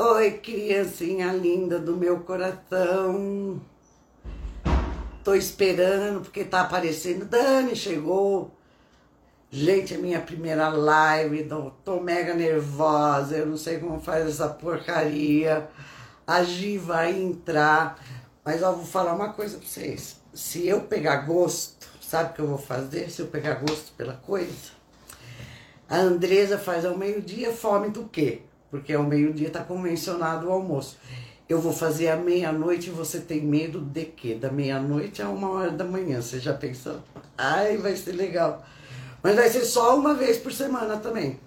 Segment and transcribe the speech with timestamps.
[0.00, 3.60] Oi, criancinha linda do meu coração.
[5.24, 7.24] Tô esperando porque tá aparecendo.
[7.24, 8.56] Dani chegou.
[9.50, 11.48] Gente, é minha primeira live.
[11.84, 13.38] Tô mega nervosa.
[13.38, 15.68] Eu não sei como faz essa porcaria.
[16.24, 17.98] A Gi vai entrar.
[18.44, 20.20] Mas eu vou falar uma coisa pra vocês.
[20.32, 23.10] Se eu pegar gosto, sabe o que eu vou fazer?
[23.10, 24.70] Se eu pegar gosto pela coisa,
[25.88, 28.42] a Andresa faz ao meio-dia fome do quê?
[28.70, 30.98] Porque ao meio-dia está convencionado o almoço.
[31.48, 34.34] Eu vou fazer à meia-noite e você tem medo de quê?
[34.34, 37.00] Da meia-noite a uma hora da manhã, você já pensou?
[37.36, 38.64] Ai, vai ser legal.
[39.22, 41.40] Mas vai ser só uma vez por semana também,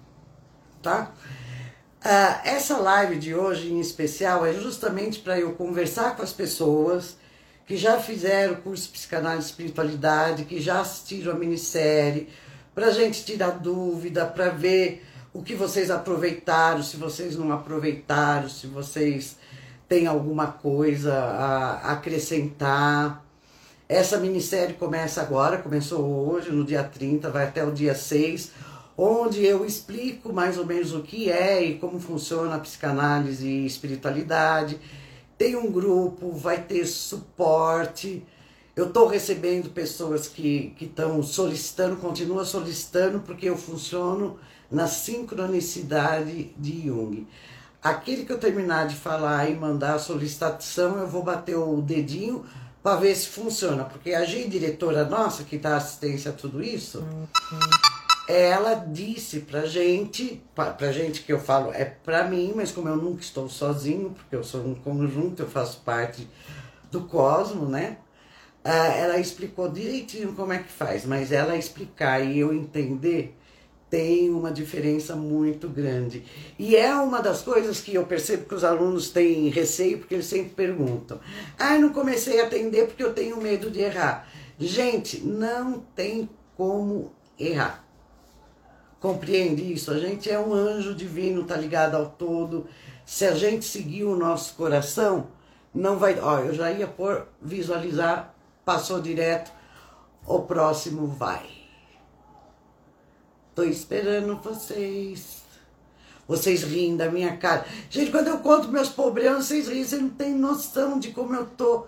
[0.82, 1.12] tá?
[2.04, 7.16] Ah, essa live de hoje em especial é justamente para eu conversar com as pessoas
[7.64, 12.28] que já fizeram o curso de Psicanálise e Espiritualidade, que já assistiram a minissérie,
[12.74, 18.48] para a gente tirar dúvida, para ver o que vocês aproveitaram, se vocês não aproveitaram,
[18.48, 19.36] se vocês
[19.88, 23.24] têm alguma coisa a acrescentar.
[23.88, 28.52] Essa minissérie começa agora, começou hoje, no dia 30, vai até o dia 6,
[28.96, 33.66] onde eu explico mais ou menos o que é e como funciona a psicanálise e
[33.66, 34.78] espiritualidade.
[35.38, 38.24] Tem um grupo, vai ter suporte.
[38.76, 44.38] Eu estou recebendo pessoas que estão solicitando, continua solicitando, porque eu funciono
[44.72, 47.26] na sincronicidade de Jung.
[47.82, 52.44] Aquele que eu terminar de falar e mandar a solicitação, eu vou bater o dedinho
[52.82, 53.84] para ver se funciona.
[53.84, 57.04] Porque a G diretora nossa, que dá assistência a tudo isso,
[58.26, 62.88] ela disse pra gente, pra, pra gente que eu falo, é pra mim, mas como
[62.88, 66.26] eu nunca estou sozinho, porque eu sou um conjunto, eu faço parte
[66.90, 67.98] do cosmo, né?
[68.64, 73.36] Ah, ela explicou direitinho como é que faz, mas ela explicar e eu entender
[73.92, 76.24] tem uma diferença muito grande.
[76.58, 80.24] E é uma das coisas que eu percebo que os alunos têm receio, porque eles
[80.24, 81.20] sempre perguntam:
[81.58, 84.26] ah, não comecei a atender porque eu tenho medo de errar.
[84.58, 87.84] Gente, não tem como errar.
[88.98, 89.90] Compreende isso?
[89.90, 92.66] A gente é um anjo divino, tá ligado ao todo.
[93.04, 95.26] Se a gente seguir o nosso coração,
[95.74, 96.18] não vai.
[96.18, 98.34] Ó, eu já ia por visualizar,
[98.64, 99.52] passou direto,
[100.26, 101.61] o próximo vai.
[103.54, 105.42] Tô esperando vocês.
[106.26, 107.66] Vocês riem da minha cara.
[107.90, 109.84] Gente, quando eu conto meus problemas, vocês riem.
[109.84, 111.86] Vocês não têm noção de como eu tô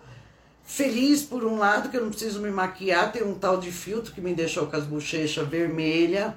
[0.63, 3.13] feliz, por um lado, que eu não preciso me maquiar.
[3.13, 6.33] Tem um tal de filtro que me deixou com as bochechas vermelhas.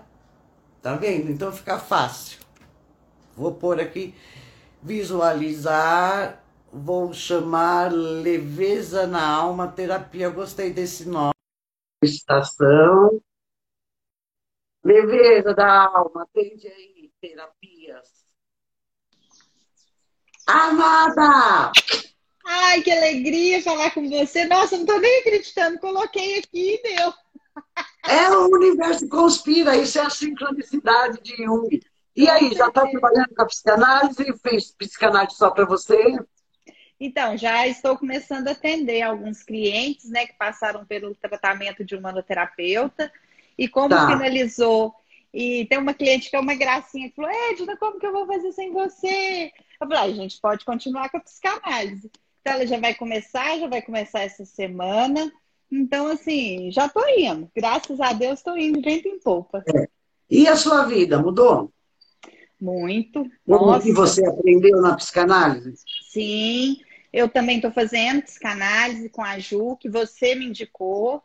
[0.82, 1.32] Tá vendo?
[1.32, 2.40] Então fica fácil.
[3.36, 4.14] Vou pôr aqui,
[4.82, 6.44] visualizar.
[6.72, 10.30] Vou chamar Leveza na Alma Terapia.
[10.30, 11.34] Gostei desse nome.
[12.04, 13.20] Estação.
[14.88, 18.08] Leveza da alma, atende aí, terapias.
[20.48, 21.74] Amada!
[22.46, 24.46] Ai, que alegria falar com você.
[24.46, 25.78] Nossa, não tô nem acreditando.
[25.80, 27.14] Coloquei aqui e deu.
[28.08, 31.81] É o universo conspira, isso é a sincronicidade de Jung.
[32.16, 34.40] E aí, já está trabalhando com a psicanálise?
[34.42, 36.18] Fez psicanálise só para você?
[36.98, 43.12] Então, já estou começando a atender alguns clientes, né, que passaram pelo tratamento de humanoterapeuta
[43.57, 44.07] e como tá.
[44.07, 44.94] finalizou.
[45.34, 48.25] E tem uma cliente que é uma gracinha que falou: Edna, como que eu vou
[48.25, 49.51] fazer sem você?
[49.79, 52.12] Eu falei: a gente pode continuar com a psicanálise.
[52.41, 55.31] Então, ela já vai começar, já vai começar essa semana.
[55.72, 57.51] Então, assim, já tô indo.
[57.56, 59.63] Graças a Deus, estou indo vento em polpa.
[59.75, 59.88] É.
[60.29, 61.72] E a sua vida mudou?
[62.59, 63.29] Muito.
[63.45, 65.75] Como que você aprendeu na psicanálise?
[66.09, 66.78] Sim,
[67.13, 71.22] eu também estou fazendo psicanálise com a Ju, que você me indicou.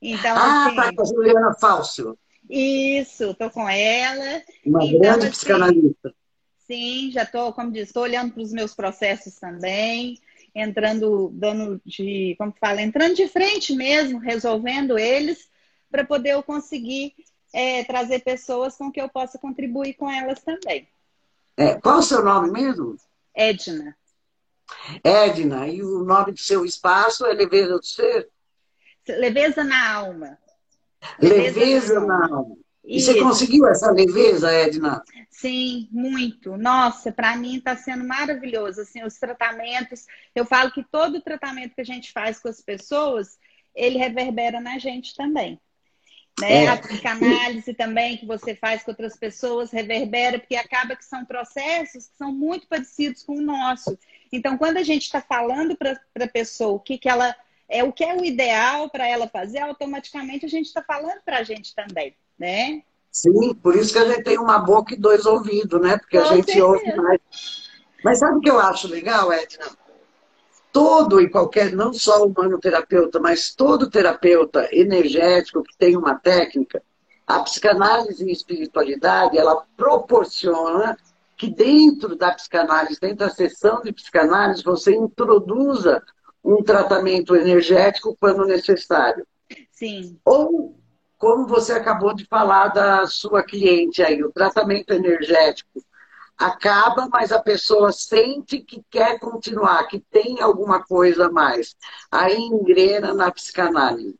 [0.00, 2.18] Então, ah, assim, tá com a Juliana Fálcio.
[2.48, 4.42] Isso, estou com ela.
[4.64, 6.14] Uma então, grande assim, psicanalista.
[6.66, 10.18] Sim, já estou, como diz, estou olhando para os meus processos também,
[10.54, 15.48] entrando, dando de, como fala, entrando de frente mesmo, resolvendo eles,
[15.90, 17.14] para poder eu conseguir
[17.52, 20.88] é, trazer pessoas com que eu possa contribuir com elas também.
[21.56, 22.96] É, qual o seu nome mesmo?
[23.34, 23.96] Edna.
[25.02, 28.28] Edna, e o nome do seu espaço é Leveza do Ser?
[29.08, 30.38] Leveza na alma.
[31.20, 32.56] Leveza, leveza na alma.
[32.84, 33.12] E Isso.
[33.12, 35.02] você conseguiu essa leveza, Edna?
[35.30, 36.56] Sim, muito.
[36.56, 38.80] Nossa, para mim está sendo maravilhoso.
[38.80, 43.38] Assim, os tratamentos, eu falo que todo tratamento que a gente faz com as pessoas,
[43.74, 45.60] ele reverbera na gente também.
[46.40, 46.64] Né?
[46.64, 46.68] É.
[46.68, 52.06] A psicanálise também que você faz com outras pessoas reverbera, porque acaba que são processos
[52.08, 53.98] que são muito parecidos com o nosso.
[54.32, 57.36] Então, quando a gente está falando para a pessoa o que, que ela
[57.70, 61.38] é o que é o ideal para ela fazer, automaticamente a gente está falando para
[61.38, 62.82] a gente também, né?
[63.10, 65.96] Sim, por isso que a gente tem uma boca e dois ouvidos, né?
[65.96, 66.66] Porque Com a gente certeza.
[66.66, 67.20] ouve mais.
[68.04, 69.66] Mas sabe o que eu acho legal, Edna?
[70.72, 76.82] Todo e qualquer, não só o humanoterapeuta, mas todo terapeuta energético que tem uma técnica,
[77.26, 80.96] a psicanálise e espiritualidade, ela proporciona
[81.36, 86.02] que dentro da psicanálise, dentro da sessão de psicanálise, você introduza
[86.44, 89.26] um tratamento energético quando necessário.
[89.70, 90.18] Sim.
[90.24, 90.76] Ou,
[91.18, 95.82] como você acabou de falar da sua cliente aí, o tratamento energético
[96.36, 101.76] acaba, mas a pessoa sente que quer continuar, que tem alguma coisa a mais.
[102.10, 104.18] Aí engrena na psicanálise.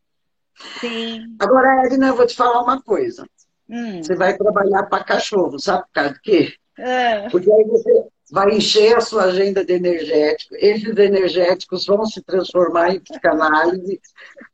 [0.79, 1.37] Sim.
[1.39, 3.27] Agora, Edna, eu vou te falar uma coisa.
[3.69, 4.03] Hum.
[4.03, 6.55] Você vai trabalhar para cachorro, sabe por causa de quê?
[6.77, 7.29] É.
[7.31, 10.55] Porque aí você vai encher a sua agenda de energético.
[10.57, 14.01] Esses energéticos vão se transformar em psicanálise.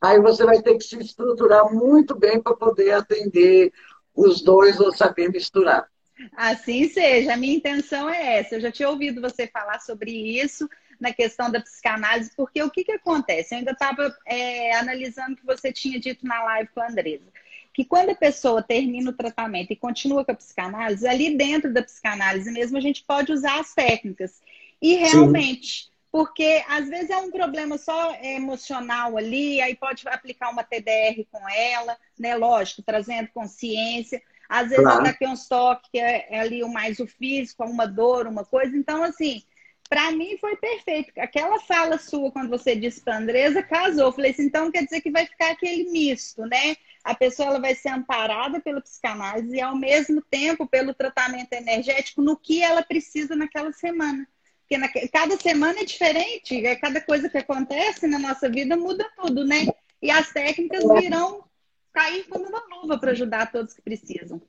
[0.01, 3.73] Aí você vai ter que se estruturar muito bem para poder atender
[4.15, 5.87] os dois ou saber misturar.
[6.35, 8.55] Assim seja, a minha intenção é essa.
[8.55, 10.69] Eu já tinha ouvido você falar sobre isso
[10.99, 13.55] na questão da psicanálise, porque o que, que acontece?
[13.55, 17.31] Eu ainda estava é, analisando o que você tinha dito na live com a Andresa
[17.77, 21.83] que quando a pessoa termina o tratamento e continua com a psicanálise, ali dentro da
[21.83, 24.41] psicanálise mesmo a gente pode usar as técnicas.
[24.81, 25.91] E realmente, Sim.
[26.11, 31.47] porque às vezes é um problema só emocional ali, aí pode aplicar uma TDR com
[31.51, 32.35] ela, né?
[32.35, 34.23] Lógico, trazendo consciência.
[34.49, 35.07] Às vezes claro.
[35.07, 38.75] até uns toques, que é, é ali o mais o físico, uma dor, uma coisa.
[38.75, 39.43] Então, assim,
[39.89, 41.13] para mim foi perfeito.
[41.19, 44.07] Aquela fala sua, quando você disse para Andresa, casou.
[44.07, 46.77] Eu falei assim, então quer dizer que vai ficar aquele misto, né?
[47.07, 52.21] a pessoa ela vai ser amparada pela psicanálise e, ao mesmo tempo, pelo tratamento energético
[52.21, 54.27] no que ela precisa naquela semana.
[54.63, 59.09] Porque na, cada semana é diferente, é cada coisa que acontece na nossa vida muda
[59.17, 59.69] tudo, né?
[60.03, 61.45] E as técnicas virão
[61.93, 64.43] cair como uma luva para ajudar todos que precisam.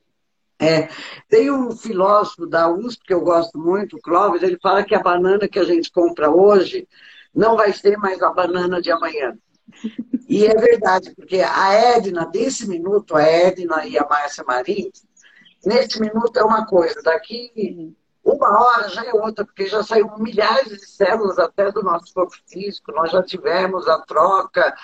[0.60, 0.88] É,
[1.28, 5.02] tem um filósofo da USP que eu gosto muito, o Clóvis, ele fala que a
[5.02, 6.88] banana que a gente compra hoje
[7.32, 9.36] não vai ser mais a banana de amanhã.
[10.28, 15.04] E é verdade, porque a Edna, desse minuto, a Edna e a Márcia Marins,
[15.64, 17.94] nesse minuto é uma coisa, daqui
[18.24, 22.36] uma hora já é outra, porque já saiu milhares de células até do nosso corpo
[22.46, 24.74] físico, nós já tivemos a troca,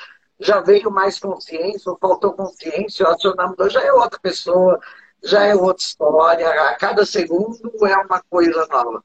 [0.41, 4.81] já veio mais consciência, ou faltou consciência, acionamos, já é outra pessoa,
[5.25, 9.05] já é outra história, a cada segundo é uma coisa nova.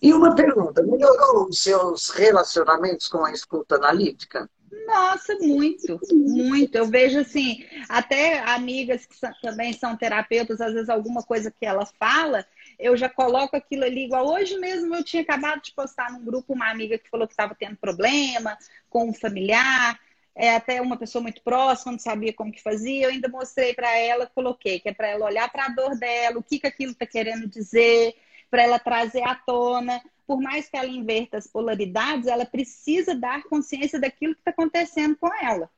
[0.00, 4.48] E uma pergunta, melhorou os seus relacionamentos com a escuta analítica?
[4.86, 6.76] Nossa, muito, muito.
[6.76, 11.86] Eu vejo assim, até amigas que também são terapeutas, às vezes alguma coisa que ela
[11.98, 12.46] fala,
[12.78, 16.52] eu já coloco aquilo ali, igual hoje mesmo eu tinha acabado de postar num grupo
[16.52, 18.56] uma amiga que falou que estava tendo problema
[18.88, 19.98] com um familiar,
[20.36, 23.90] é, até uma pessoa muito próxima, não sabia como que fazia, eu ainda mostrei para
[23.96, 26.92] ela, coloquei, que é para ela olhar para a dor dela, o que, que aquilo
[26.92, 28.14] está querendo dizer,
[28.50, 33.44] para ela trazer à tona por mais que ela inverta as polaridades, ela precisa dar
[33.44, 35.70] consciência daquilo que está acontecendo com ela.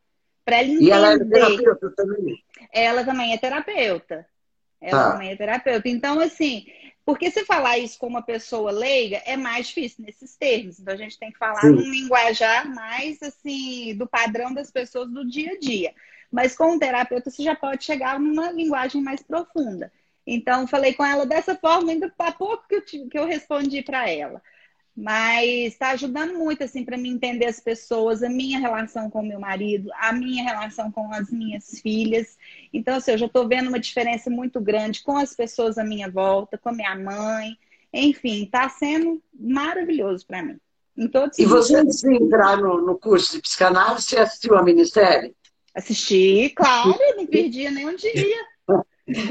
[0.44, 0.84] Para ela entender.
[0.84, 2.44] E ela é terapeuta também?
[2.72, 4.26] Ela também é terapeuta.
[4.80, 5.12] Ela ah.
[5.12, 5.88] também é terapeuta.
[5.88, 6.66] Então, assim,
[7.04, 10.78] porque se falar isso com uma pessoa leiga é mais difícil nesses termos.
[10.78, 11.70] Então, a gente tem que falar Sim.
[11.70, 15.94] num linguajar mais, assim, do padrão das pessoas do dia a dia.
[16.30, 19.90] Mas com um terapeuta, você já pode chegar numa linguagem mais profunda.
[20.26, 24.10] Então, falei com ela dessa forma, ainda há pouco que eu, que eu respondi para
[24.10, 24.42] ela.
[25.00, 29.24] Mas está ajudando muito, assim, para mim entender as pessoas, a minha relação com o
[29.24, 32.36] meu marido, a minha relação com as minhas filhas.
[32.72, 36.10] Então, assim, eu já estou vendo uma diferença muito grande com as pessoas à minha
[36.10, 37.56] volta, com a minha mãe.
[37.92, 40.58] Enfim, está sendo maravilhoso para mim.
[40.96, 44.64] Em todos e você, antes de entrar no, no curso de psicanálise, você assistiu a
[44.64, 45.32] minissérie?
[45.72, 48.36] Assisti, claro, não perdia nenhum dia.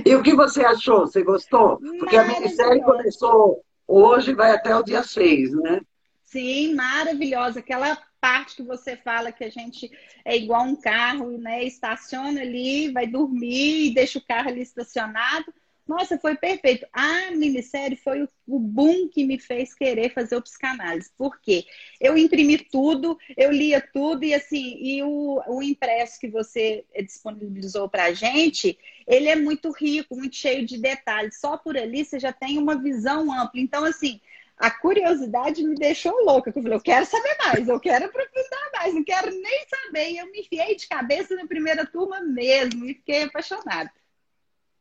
[0.04, 1.02] E o que você achou?
[1.02, 1.78] Você gostou?
[2.00, 5.82] Porque a minissérie começou hoje vai até o dia 6, né?
[6.24, 7.60] Sim, maravilhosa.
[7.60, 9.90] Aquela parte que você fala que a gente
[10.26, 11.64] é igual um carro, né?
[11.64, 15.54] Estaciona ali, vai dormir e deixa o carro ali estacionado.
[15.88, 16.86] Nossa, foi perfeito.
[16.92, 21.10] A minissérie foi o, boom que me fez querer fazer o psicanálise.
[21.18, 21.66] Por quê?
[22.00, 27.88] Eu imprimi tudo, eu lia tudo e assim, e o, o impresso que você disponibilizou
[27.88, 28.78] para a gente,
[29.08, 31.40] ele é muito rico, muito cheio de detalhes.
[31.40, 33.62] Só por ali você já tem uma visão ampla.
[33.62, 34.20] Então, assim,
[34.58, 36.50] a curiosidade me deixou louca.
[36.50, 40.10] Eu falei, eu quero saber mais, eu quero aprofundar mais, não quero nem saber.
[40.12, 43.90] E eu me enfiei de cabeça na primeira turma mesmo e fiquei apaixonada.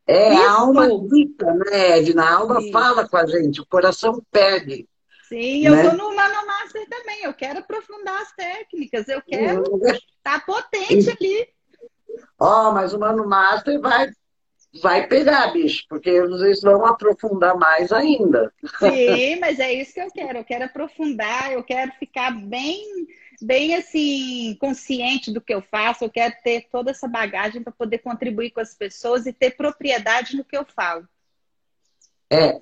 [0.07, 0.41] É, Isso.
[0.41, 2.23] a alma dita, né, Edna?
[2.23, 4.87] A alma fala com a gente, o coração pede.
[5.27, 5.97] Sim, eu estou né?
[5.97, 7.23] no Manomaster também.
[7.23, 11.49] Eu quero aprofundar as técnicas, eu quero estar tá potente ali.
[12.39, 14.09] Ó, oh, mas o Mano Master vai
[14.81, 18.53] vai pegar, bicho, porque eles vão aprofundar mais ainda.
[18.79, 20.39] Sim, mas é isso que eu quero.
[20.39, 23.07] Eu quero aprofundar, eu quero ficar bem,
[23.41, 26.03] bem assim, consciente do que eu faço.
[26.03, 30.35] Eu quero ter toda essa bagagem para poder contribuir com as pessoas e ter propriedade
[30.35, 31.07] no que eu falo.
[32.29, 32.59] É.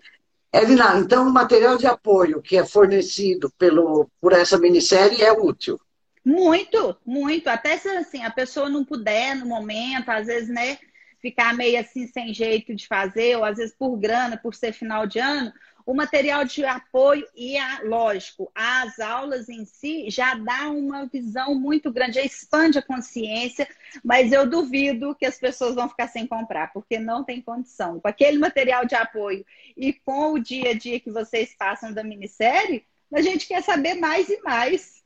[0.54, 5.80] Elina, então o material de apoio que é fornecido pelo, por essa minissérie é útil.
[6.24, 7.50] Muito, muito.
[7.50, 10.78] Até se assim, a pessoa não puder no momento, às vezes, né?
[11.26, 15.08] ficar meio assim sem jeito de fazer, ou às vezes por grana, por ser final
[15.08, 15.52] de ano,
[15.86, 21.54] o material de apoio e, a, lógico, as aulas em si já dá uma visão
[21.54, 23.68] muito grande, já expande a consciência,
[24.04, 28.00] mas eu duvido que as pessoas vão ficar sem comprar, porque não tem condição.
[28.00, 29.46] Com aquele material de apoio
[29.78, 33.94] e com o dia a dia que vocês passam da minissérie, a gente quer saber
[33.94, 35.04] mais e mais.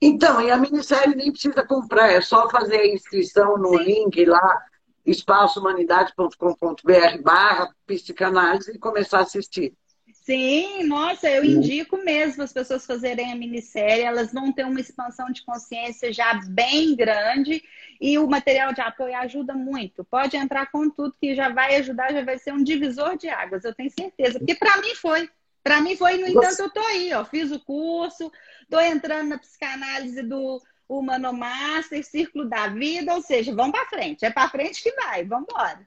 [0.00, 3.84] Então, e a minissérie nem precisa comprar, é só fazer a inscrição no Sim.
[3.84, 4.64] link lá
[5.04, 9.74] espaçohumanidade.com.br barra psicanálise e começar a assistir.
[10.22, 15.32] Sim, nossa, eu indico mesmo as pessoas fazerem a minissérie, elas vão ter uma expansão
[15.32, 17.60] de consciência já bem grande
[18.00, 20.04] e o material de apoio ajuda muito.
[20.04, 23.64] Pode entrar com tudo que já vai ajudar, já vai ser um divisor de águas,
[23.64, 24.38] eu tenho certeza.
[24.38, 25.28] Porque para mim foi.
[25.60, 28.30] Para mim foi, no entanto, eu tô aí, ó, fiz o curso,
[28.70, 34.24] tô entrando na psicanálise do o Manomaster, Círculo da Vida, ou seja, vamos para frente.
[34.24, 35.80] É para frente que vai, vamos embora.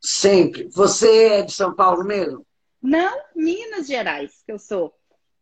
[0.00, 0.68] Sempre.
[0.70, 2.46] Você é de São Paulo mesmo?
[2.82, 4.94] Não, Minas Gerais, que eu sou.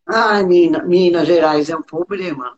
[0.05, 2.57] Ah, Minas, Minas Gerais é um problema.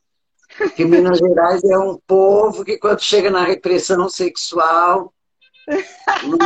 [0.57, 5.13] Porque Minas Gerais é um povo que quando chega na repressão sexual,
[6.24, 6.38] não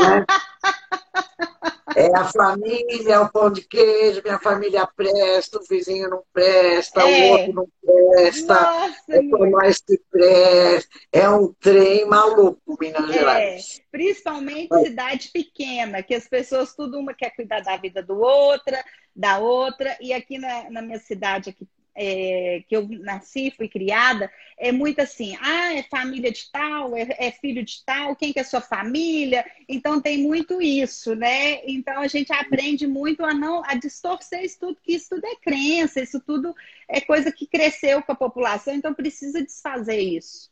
[1.95, 2.07] é?
[2.07, 7.01] É a família, é o pão de queijo, minha família presta, o vizinho não presta,
[7.01, 7.05] é.
[7.05, 10.89] o outro não presta, Nossa, é por mais que presta.
[11.11, 13.13] É um trem maluco, Minas é.
[13.13, 13.81] Gerais.
[13.91, 14.87] Principalmente Mas...
[14.87, 18.83] cidade pequena, que as pessoas tudo uma quer cuidar da vida do outra,
[19.15, 24.31] da outra, e aqui na, na minha cidade, aqui é, que eu nasci, fui criada,
[24.57, 28.39] é muito assim, ah, é família de tal, é, é, filho de tal, quem que
[28.39, 29.45] é sua família?
[29.67, 31.61] Então tem muito isso, né?
[31.65, 35.35] Então a gente aprende muito a não a distorcer isso tudo, que isso tudo é
[35.35, 36.55] crença, isso tudo
[36.87, 40.51] é coisa que cresceu com a população, então precisa desfazer isso.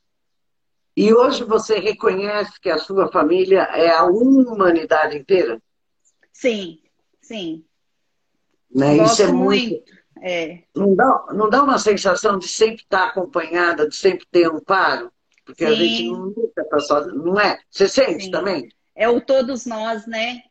[0.96, 5.62] E hoje você reconhece que a sua família é a humanidade inteira?
[6.34, 6.80] Sim,
[7.22, 7.64] sim.
[8.74, 8.98] Né?
[8.98, 9.70] Isso é muito.
[9.70, 10.60] muito é.
[10.76, 15.12] Não, dá, não dá uma sensação de sempre estar acompanhada, de sempre ter amparo?
[15.44, 15.72] Porque Sim.
[15.72, 17.06] a gente nunca está só.
[17.08, 17.60] Não é?
[17.70, 18.32] Você sente Sim.
[18.32, 18.70] também?
[18.96, 20.44] É o todos nós, né?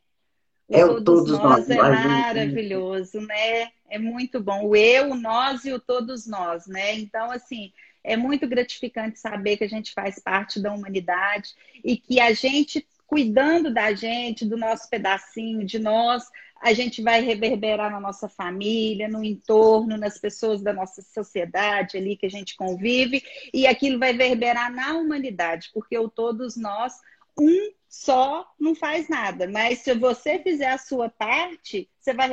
[0.68, 3.68] O é o todos, nós, nós é maravilhoso, né?
[3.88, 4.66] É muito bom.
[4.66, 6.94] O eu, o nós e o todos nós, né?
[6.94, 7.72] Então, assim,
[8.02, 12.86] é muito gratificante saber que a gente faz parte da humanidade e que a gente,
[13.06, 16.24] cuidando da gente, do nosso pedacinho, de nós,
[16.60, 22.16] a gente vai reverberar na nossa família, no entorno, nas pessoas da nossa sociedade ali
[22.16, 26.92] que a gente convive, e aquilo vai reverberar na humanidade, porque o todos nós,
[27.38, 32.28] um só não faz nada, mas se você fizer a sua parte, você vai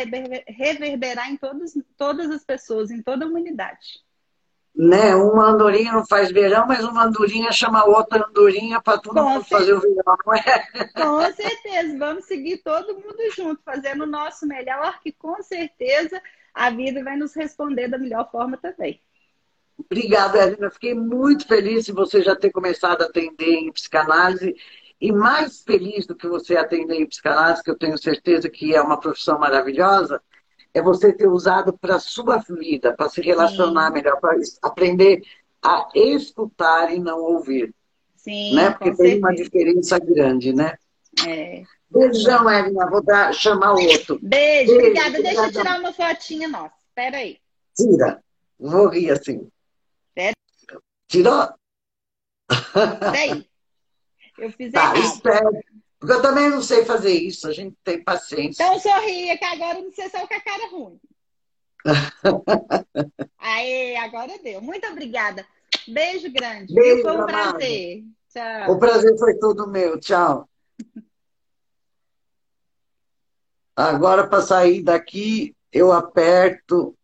[0.47, 4.05] reverberar em todos, todas as pessoas, em toda a humanidade
[4.77, 5.15] né?
[5.15, 9.73] Uma andorinha não faz verão, mas uma andorinha chama outra andorinha para todo mundo fazer
[9.73, 10.85] o verão, é?
[10.93, 16.21] Com certeza, vamos seguir todo mundo junto, fazendo o nosso melhor, que com certeza
[16.53, 19.01] a vida vai nos responder da melhor forma também.
[19.79, 20.69] Obrigada, Elina.
[20.69, 24.55] Fiquei muito feliz de você já ter começado a atender em psicanálise.
[24.99, 28.81] E mais feliz do que você atender em psicanálise, que eu tenho certeza que é
[28.81, 30.21] uma profissão maravilhosa,
[30.77, 33.93] é você ter usado para a sua vida, para se relacionar Sim.
[33.93, 35.21] melhor, para aprender
[35.61, 37.73] a escutar e não ouvir.
[38.15, 38.71] Sim, né?
[38.71, 39.17] Porque tem certeza.
[39.17, 40.75] uma diferença grande, né?
[41.25, 41.63] É.
[41.89, 42.89] Beijão, Edna.
[42.89, 44.19] Vou dar, chamar o outro.
[44.21, 45.21] Beijo, Beijo obrigada.
[45.21, 46.75] Deixa eu tirar uma fotinha nossa.
[46.89, 47.37] Espera aí.
[47.75, 48.23] Tira.
[48.59, 49.47] Vou rir assim.
[50.13, 50.33] Pera.
[51.07, 51.47] Tirou?
[53.11, 53.47] Peraí.
[54.37, 54.99] Eu fiz tá, errado.
[54.99, 55.49] Espero.
[55.99, 58.63] Porque eu também não sei fazer isso, a gente tem paciência.
[58.63, 60.99] Então sorria, que agora não sei se é com a cara ruim.
[63.39, 64.61] Aê, agora deu.
[64.61, 65.45] Muito obrigada.
[65.87, 66.73] Beijo grande.
[66.73, 67.57] Beijo, foi um amado.
[67.57, 68.03] prazer.
[68.29, 68.71] Tchau.
[68.71, 69.99] O prazer foi todo meu.
[69.99, 70.47] Tchau.
[73.75, 76.95] Agora, para sair daqui, eu aperto.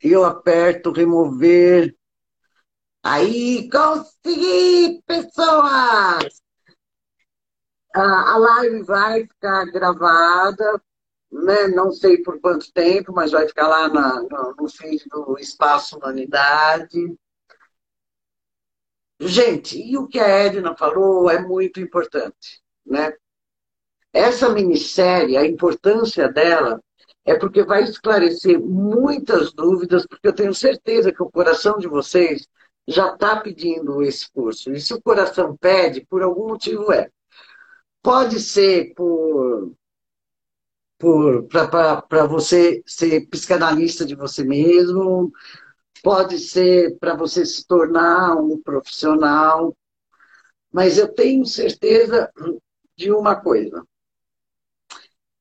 [0.00, 1.96] Eu aperto remover.
[3.02, 6.45] Aí, consegui, pessoas!
[8.02, 10.82] A live vai ficar gravada,
[11.32, 11.68] né?
[11.68, 15.96] não sei por quanto tempo, mas vai ficar lá na, no, no feed do Espaço
[15.96, 17.16] Humanidade.
[19.20, 23.12] gente, e o que a Edna falou é muito importante, né?
[24.12, 26.80] Essa minissérie, a importância dela
[27.24, 32.46] é porque vai esclarecer muitas dúvidas, porque eu tenho certeza que o coração de vocês
[32.86, 34.72] já está pedindo esse curso.
[34.72, 37.10] E se o coração pede, por algum motivo é.
[38.06, 39.74] Pode ser por
[42.06, 45.32] para você ser psicanalista de você mesmo,
[46.04, 49.76] pode ser para você se tornar um profissional,
[50.72, 52.30] mas eu tenho certeza
[52.96, 53.84] de uma coisa: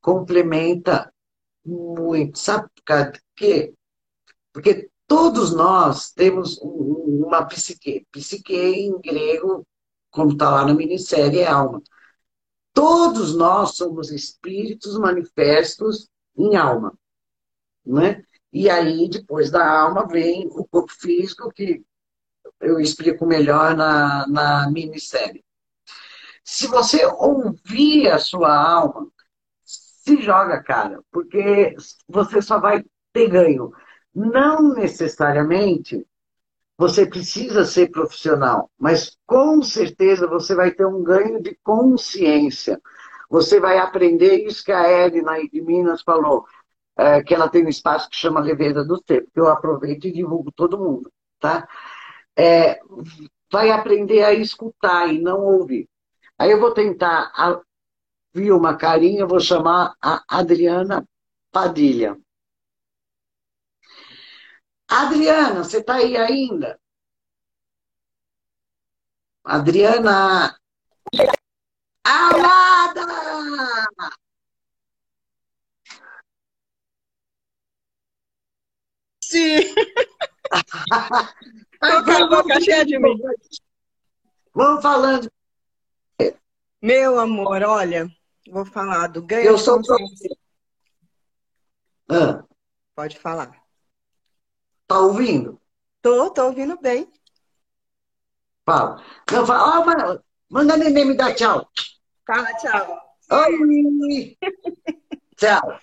[0.01, 1.13] complementa
[1.63, 2.39] muito.
[2.39, 3.75] Sabe por quê?
[4.51, 8.07] Porque todos nós temos uma psique.
[8.11, 9.63] Psique em grego,
[10.09, 11.79] como está lá na minissérie, é alma.
[12.75, 16.93] Todos nós somos espíritos manifestos em alma.
[17.85, 18.21] Né?
[18.51, 21.81] E aí, depois da alma, vem o corpo físico, que
[22.59, 25.43] eu explico melhor na, na minissérie.
[26.43, 29.07] Se você ouvir a sua alma,
[29.63, 31.75] se joga, cara, porque
[32.09, 33.71] você só vai ter ganho.
[34.13, 36.05] Não necessariamente
[36.77, 42.81] você precisa ser profissional, mas com certeza você vai ter um ganho de consciência.
[43.29, 46.45] Você vai aprender isso que a Edna de Minas falou,
[46.97, 50.11] é, que ela tem um espaço que chama Leveza do Tempo, que eu aproveito e
[50.11, 51.67] divulgo todo mundo, tá?
[52.37, 52.79] É,
[53.51, 55.87] vai aprender a escutar e não ouvir.
[56.37, 57.31] Aí eu vou tentar
[58.33, 61.07] vi uma carinha, vou chamar a Adriana
[61.51, 62.17] Padilha.
[64.87, 66.79] Adriana, você está aí ainda?
[69.43, 70.57] Adriana.
[72.03, 73.05] Amada!
[79.23, 79.73] Sim!
[81.79, 83.19] Tô com a cheia de mim.
[84.53, 85.31] Vamos falando.
[86.81, 88.07] Meu amor, olha,
[88.49, 90.37] Vou falar do ganho Eu sou consciência.
[92.09, 92.43] Ah.
[92.95, 93.64] Pode falar.
[94.87, 95.59] Tá ouvindo?
[96.01, 97.11] Tô, tô ouvindo bem.
[98.65, 99.03] Fala.
[99.31, 99.79] Não, fala.
[99.79, 101.69] Oh, manda, manda a neném me dar tchau.
[102.25, 102.99] Fala, tchau.
[103.31, 104.37] Oi!
[105.37, 105.79] tchau.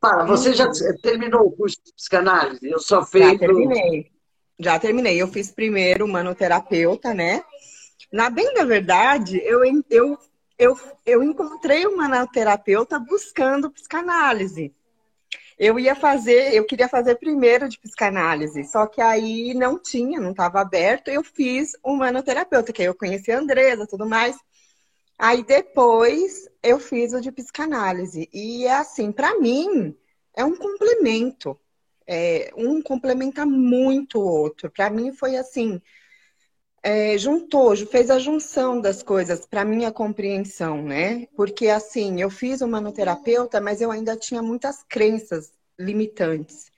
[0.00, 0.70] Fala, você já
[1.02, 2.68] terminou o curso de psicanálise?
[2.68, 3.22] Eu só fiz.
[3.22, 4.12] Já terminei.
[4.58, 5.20] Já terminei.
[5.20, 7.44] Eu fiz primeiro manoterapeuta, né?
[8.12, 10.18] Na bem da verdade, eu, eu
[10.58, 14.74] eu, eu encontrei uma terapeuta buscando psicanálise.
[15.58, 20.32] Eu ia fazer, eu queria fazer primeiro de psicanálise, só que aí não tinha, não
[20.32, 21.08] estava aberto.
[21.08, 24.36] Eu fiz um manoterapeuta, que aí eu conheci a Andresa, tudo mais.
[25.18, 28.28] Aí depois eu fiz o de psicanálise.
[28.32, 29.96] E é assim, para mim,
[30.36, 31.58] é um complemento.
[32.06, 34.70] É, um complementa muito o outro.
[34.70, 35.80] Para mim foi assim,
[36.84, 41.26] é, juntou, fez a junção das coisas para minha compreensão, né?
[41.34, 46.70] Porque assim, eu fiz uma manoterapeuta, mas eu ainda tinha muitas crenças limitantes.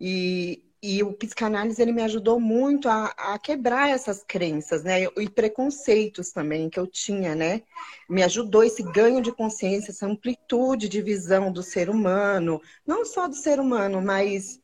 [0.00, 5.04] E, e o psicanálise ele me ajudou muito a, a, quebrar essas crenças, né?
[5.16, 7.62] E preconceitos também que eu tinha, né?
[8.10, 13.28] Me ajudou esse ganho de consciência, essa amplitude de visão do ser humano, não só
[13.28, 14.60] do ser humano, mas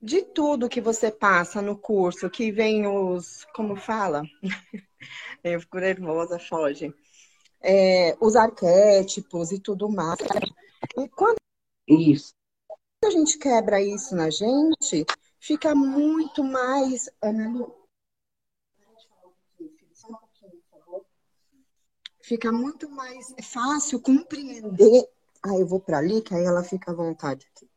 [0.00, 4.22] de tudo que você passa no curso, que vem os, como fala?
[5.44, 6.94] Eu fico nervosa, foge.
[7.60, 10.18] É, os arquétipos e tudo mais.
[10.98, 11.36] E quando
[11.86, 12.32] isso.
[13.04, 15.04] a gente quebra isso na gente,
[15.38, 17.10] fica muito mais.
[22.22, 25.08] Fica muito mais fácil compreender.
[25.42, 27.68] Ah, eu vou para ali, que aí ela fica à vontade aqui.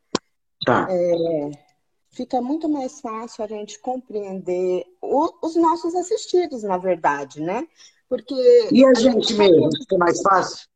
[0.65, 0.87] Tá.
[0.89, 1.72] É,
[2.13, 7.67] fica muito mais fácil a gente compreender o, os nossos assistidos, na verdade, né?
[8.07, 8.33] Porque.
[8.71, 10.67] E a, a gente, gente mesmo, fica mais fácil?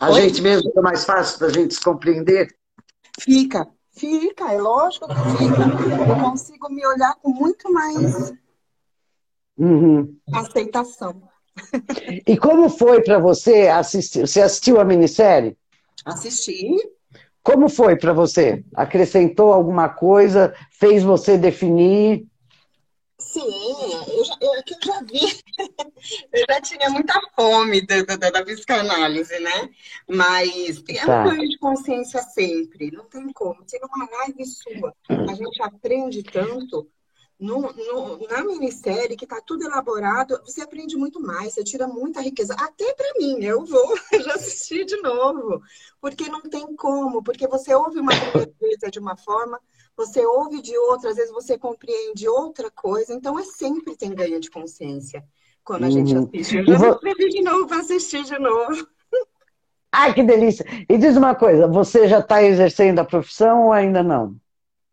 [0.00, 0.22] A Oi?
[0.22, 2.54] gente mesmo fica mais fácil da gente se compreender?
[3.20, 6.10] Fica, fica, é lógico que fica.
[6.10, 8.32] Eu consigo me olhar com muito mais
[9.56, 10.16] uhum.
[10.34, 11.22] aceitação.
[12.26, 14.26] E como foi para você assistir?
[14.26, 15.56] Você assistiu a minissérie?
[16.04, 16.76] Assisti.
[17.42, 18.64] Como foi para você?
[18.74, 20.54] Acrescentou alguma coisa?
[20.70, 22.24] Fez você definir?
[23.18, 23.40] Sim,
[24.08, 25.20] eu já, eu, eu já vi.
[26.32, 29.70] eu já tinha muita fome da, da, da psicanálise, né?
[30.08, 31.22] Mas é tá.
[31.22, 33.64] um ganho de consciência sempre, não tem como.
[33.64, 36.88] Tem uma live sua, a gente aprende tanto
[37.42, 42.20] no, no, na minissérie, que está tudo elaborado, você aprende muito mais, você tira muita
[42.20, 42.54] riqueza.
[42.54, 45.60] Até para mim, eu vou já assistir de novo,
[46.00, 49.60] porque não tem como, porque você ouve uma coisa de uma forma,
[49.96, 54.38] você ouve de outra, às vezes você compreende outra coisa, então é sempre tem ganho
[54.38, 55.24] de consciência
[55.64, 55.92] quando a uhum.
[55.92, 56.56] gente assiste.
[56.58, 56.92] Eu já vou...
[56.92, 58.86] escrevi de novo para assistir de novo.
[59.90, 60.64] Ai, que delícia!
[60.88, 64.40] E diz uma coisa, você já está exercendo a profissão ou ainda não?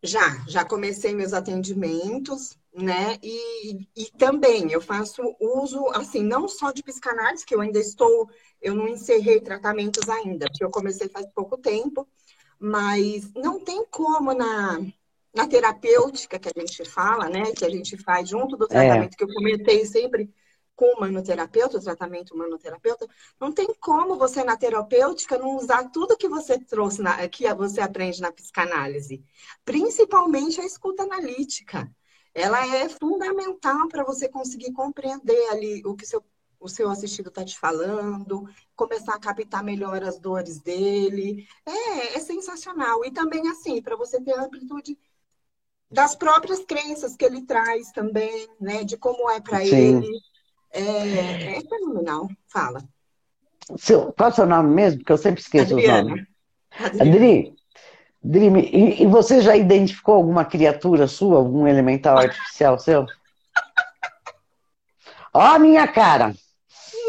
[0.01, 3.17] Já, já comecei meus atendimentos, né?
[3.21, 8.29] E, e também eu faço uso, assim, não só de psicanálise, que eu ainda estou,
[8.61, 12.07] eu não encerrei tratamentos ainda, porque eu comecei faz pouco tempo,
[12.57, 14.79] mas não tem como na,
[15.33, 17.51] na terapêutica que a gente fala, né?
[17.51, 18.67] Que a gente faz junto do é.
[18.67, 19.17] tratamento é.
[19.17, 20.29] que eu comentei sempre
[20.79, 23.05] com o manoterapeuta, o tratamento manoterapeuta,
[23.37, 27.81] não tem como você na terapêutica não usar tudo que você trouxe, na, que você
[27.81, 29.21] aprende na psicanálise.
[29.65, 31.91] Principalmente a escuta analítica.
[32.33, 36.23] Ela é fundamental para você conseguir compreender ali o que seu,
[36.57, 41.45] o seu assistido está te falando, começar a captar melhor as dores dele.
[41.65, 43.03] É, é sensacional.
[43.03, 44.97] E também, assim, para você ter a amplitude
[45.91, 48.85] das próprias crenças que ele traz também, né?
[48.85, 50.07] De como é para ele.
[50.71, 52.29] É, é fenomenal.
[52.47, 52.83] Fala.
[53.77, 54.99] Seu, qual é o seu nome mesmo?
[54.99, 56.01] Porque eu sempre esqueço Adriana.
[56.01, 56.27] o nome.
[56.99, 57.55] Adri,
[58.23, 63.05] Adri e, e, você já identificou alguma criatura sua, algum elemental artificial seu?
[65.33, 66.33] Ó a minha cara!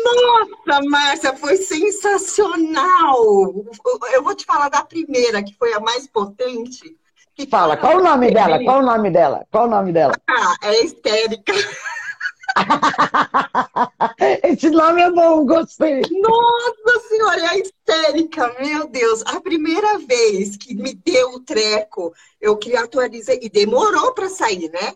[0.05, 3.17] Nossa, Márcia, foi sensacional!
[4.13, 6.97] Eu vou te falar da primeira, que foi a mais potente.
[7.51, 8.63] Fala, qual o nome dela?
[8.63, 9.47] Qual o nome dela?
[9.51, 10.15] Qual o nome dela?
[10.29, 11.53] Ah, é histérica.
[14.45, 16.03] Esse nome é bom, gostei.
[16.11, 19.23] Nossa senhora, é histérica, meu Deus.
[19.27, 24.71] A primeira vez que me deu o treco, eu que atualizei, e demorou para sair,
[24.71, 24.95] né?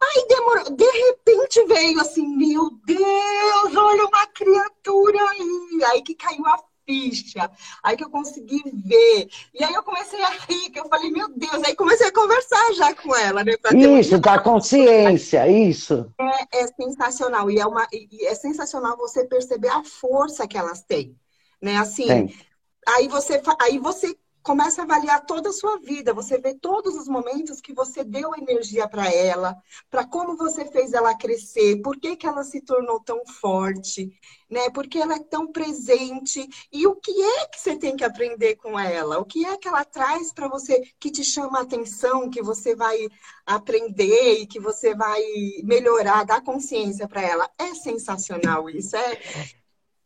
[0.00, 5.84] Aí demorou, de repente veio assim, meu Deus, olha uma criatura aí.
[5.90, 7.50] Aí que caiu a ficha.
[7.82, 9.28] Aí que eu consegui ver.
[9.52, 12.72] E aí eu comecei a rir, que eu falei, meu Deus, aí comecei a conversar
[12.74, 13.52] já com ela, né?
[14.00, 16.10] Isso, da consciência, isso.
[16.18, 17.50] É, é sensacional.
[17.50, 21.16] E é, uma, e é sensacional você perceber a força que elas têm.
[21.60, 21.76] Né?
[21.76, 22.32] Assim,
[22.86, 26.14] aí você, aí você começa a avaliar toda a sua vida.
[26.14, 29.56] Você vê todos os momentos que você deu energia para ela,
[29.90, 34.08] para como você fez ela crescer, por que, que ela se tornou tão forte,
[34.48, 34.70] né?
[34.70, 36.48] Porque ela é tão presente.
[36.72, 39.18] E o que é que você tem que aprender com ela?
[39.18, 42.76] O que é que ela traz para você que te chama a atenção, que você
[42.76, 42.96] vai
[43.44, 45.20] aprender e que você vai
[45.64, 47.50] melhorar, dar consciência para ela?
[47.58, 48.94] É sensacional isso.
[48.94, 49.18] É,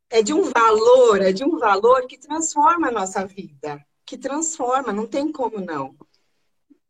[0.08, 4.92] é de um valor, é de um valor que transforma a nossa vida que transforma,
[4.92, 5.94] não tem como não.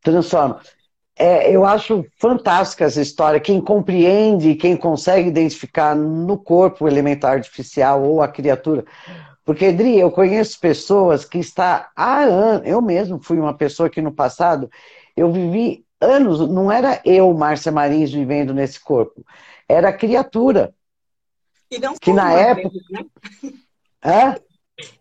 [0.01, 0.63] Transforma.
[1.15, 3.39] É, eu acho fantástica essa história.
[3.39, 8.87] Quem compreende, quem consegue identificar no corpo o elementar artificial ou a criatura.
[9.45, 12.67] Porque, Edri, eu conheço pessoas que está há anos.
[12.67, 14.71] Eu mesmo fui uma pessoa que no passado
[15.15, 19.23] eu vivi anos, não era eu, Márcia Marins, vivendo nesse corpo,
[19.69, 20.75] era a criatura.
[21.71, 22.71] E não que na época.
[22.71, 23.53] Vez, né?
[24.03, 24.37] Hã?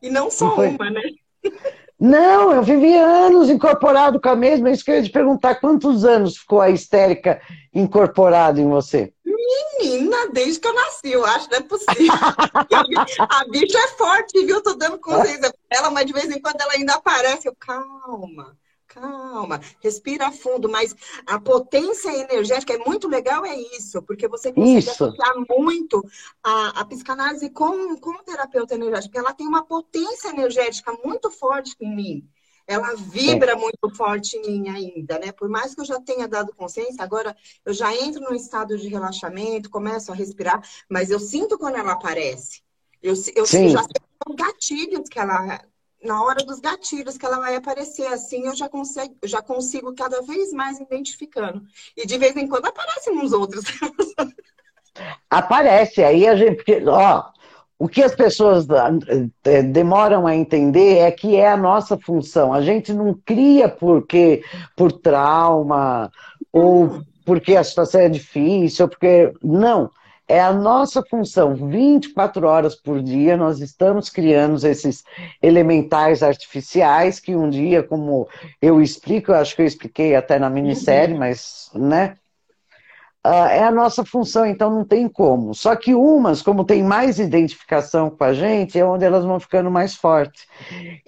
[0.02, 1.02] E não só não uma, né?
[2.00, 4.70] Não, eu vivi anos incorporado com a mesma.
[4.70, 5.56] É isso que eu ia te perguntar.
[5.56, 7.42] Quantos anos ficou a histérica
[7.74, 9.14] incorporada em você?
[9.26, 12.14] Menina, desde que eu nasci, eu acho, não é possível.
[13.30, 14.62] a bicha é forte, viu?
[14.62, 17.48] Tô dando consciência pra ela, mas de vez em quando ela ainda aparece.
[17.48, 18.58] Eu, calma.
[18.90, 20.96] Calma, respira fundo, mas
[21.28, 24.90] a potência energética é muito legal, é isso, porque você consegue isso.
[24.90, 26.04] associar muito
[26.44, 31.30] a, a psicanálise com, com o terapeuta energético, porque ela tem uma potência energética muito
[31.30, 32.30] forte em mim.
[32.66, 33.56] Ela vibra é.
[33.56, 35.32] muito forte em mim ainda, né?
[35.32, 38.88] Por mais que eu já tenha dado consciência, agora eu já entro num estado de
[38.88, 42.64] relaxamento, começo a respirar, mas eu sinto quando ela aparece.
[43.02, 45.64] Eu, eu, já sei gatilhos que ela
[46.04, 50.22] na hora dos gatilhos que ela vai aparecer assim, eu já consigo, já consigo cada
[50.22, 51.62] vez mais identificando.
[51.96, 53.66] E de vez em quando aparecem uns outros.
[55.30, 56.64] Aparece, aí a gente.
[56.86, 57.24] Ó,
[57.78, 58.68] o que as pessoas
[59.46, 62.54] eh, demoram a entender é que é a nossa função.
[62.54, 64.44] A gente não cria porque
[64.76, 66.12] por trauma,
[66.52, 69.32] ou porque a situação é difícil, ou porque.
[69.42, 69.90] Não.
[70.30, 75.04] É a nossa função, 24 horas por dia, nós estamos criando esses
[75.42, 78.28] elementais artificiais que um dia, como
[78.62, 81.20] eu explico, eu acho que eu expliquei até na minissérie, uhum.
[81.20, 82.16] mas, né?
[83.26, 85.56] Uh, é a nossa função, então não tem como.
[85.56, 89.72] Só que umas, como tem mais identificação com a gente, é onde elas vão ficando
[89.72, 90.46] mais fortes.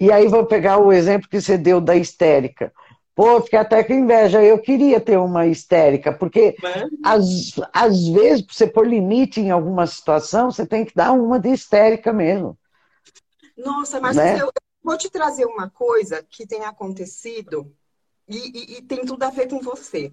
[0.00, 2.72] E aí vou pegar o exemplo que você deu da histérica.
[3.14, 4.42] Pô, fiquei até com inveja.
[4.42, 6.56] Eu queria ter uma histérica, porque
[7.04, 11.38] às, às vezes, para você pôr limite em alguma situação, você tem que dar uma
[11.38, 12.58] de histérica mesmo.
[13.56, 14.40] Nossa, mas né?
[14.40, 14.50] eu
[14.82, 17.70] vou te trazer uma coisa que tem acontecido,
[18.28, 20.12] e, e, tem tudo a ver com você.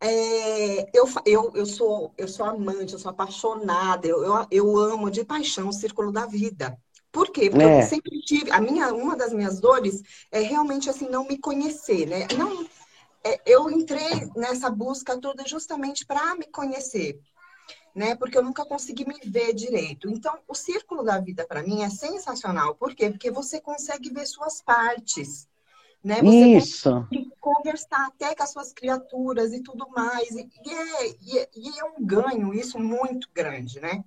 [0.00, 5.08] É, eu, eu, eu, sou, eu sou amante, eu sou apaixonada, eu, eu, eu amo
[5.08, 6.76] de paixão o círculo da vida.
[7.12, 7.50] Por quê?
[7.50, 7.82] Porque é.
[7.82, 8.50] eu sempre tive.
[8.50, 12.26] A minha, uma das minhas dores é realmente assim, não me conhecer, né?
[12.38, 12.66] Não,
[13.22, 17.20] é, eu entrei nessa busca toda justamente para me conhecer,
[17.94, 18.14] né?
[18.16, 20.08] Porque eu nunca consegui me ver direito.
[20.08, 22.74] Então, o círculo da vida para mim é sensacional.
[22.74, 23.10] Por quê?
[23.10, 25.46] Porque você consegue ver suas partes.
[26.02, 26.20] Né?
[26.20, 27.06] Você Isso.
[27.40, 30.30] conversar até com as suas criaturas e tudo mais.
[30.30, 34.02] E é, e é, e é um ganho, isso muito grande, né?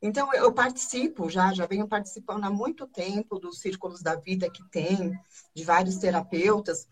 [0.00, 4.62] Então, eu participo já, já venho participando há muito tempo dos círculos da vida que
[4.70, 5.12] tem,
[5.54, 6.86] de vários terapeutas.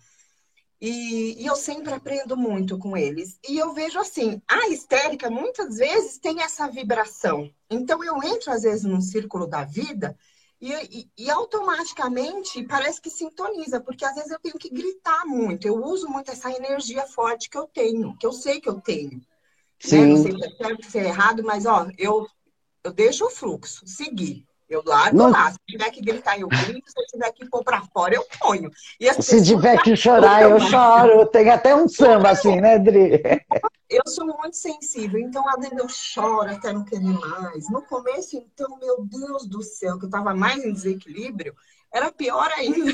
[0.80, 3.38] E, e, eu sempre aprendo muito com eles.
[3.48, 7.50] E eu vejo assim, a histérica muitas vezes tem essa vibração.
[7.70, 10.16] Então eu entro às vezes no círculo da vida
[10.60, 15.66] e, e, e, automaticamente parece que sintoniza, porque às vezes eu tenho que gritar muito.
[15.66, 19.20] Eu uso muito essa energia forte que eu tenho, que eu sei que eu tenho.
[19.78, 20.00] Sim.
[20.00, 20.06] Né?
[20.06, 22.26] Não sei se é certo, se é errado, mas ó, eu,
[22.86, 24.46] eu deixo o fluxo seguir.
[24.68, 25.30] Eu largo não...
[25.30, 25.50] lá.
[25.50, 26.90] Se tiver que gritar, eu grito.
[26.90, 28.70] Se eu tiver que pôr pra fora, eu ponho.
[29.20, 31.26] Se tiver que chorar, eu choro.
[31.26, 33.22] Tem até um samba assim, né, Dri?
[33.88, 37.70] Eu sou muito sensível, então às vezes eu choro até não querer mais.
[37.70, 41.54] No começo, então, meu Deus do céu, que eu tava mais em desequilíbrio,
[41.92, 42.92] era pior ainda.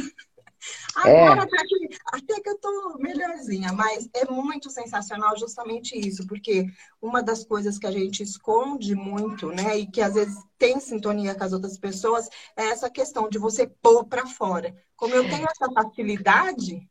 [1.04, 1.24] É.
[1.24, 1.44] Agora, é.
[1.44, 6.66] até, que, até que eu tô melhorzinha, mas é muito sensacional justamente isso, porque
[7.00, 11.34] uma das coisas que a gente esconde muito, né, e que às vezes tem sintonia
[11.34, 14.74] com as outras pessoas, é essa questão de você pôr para fora.
[14.96, 16.88] Como eu tenho essa facilidade,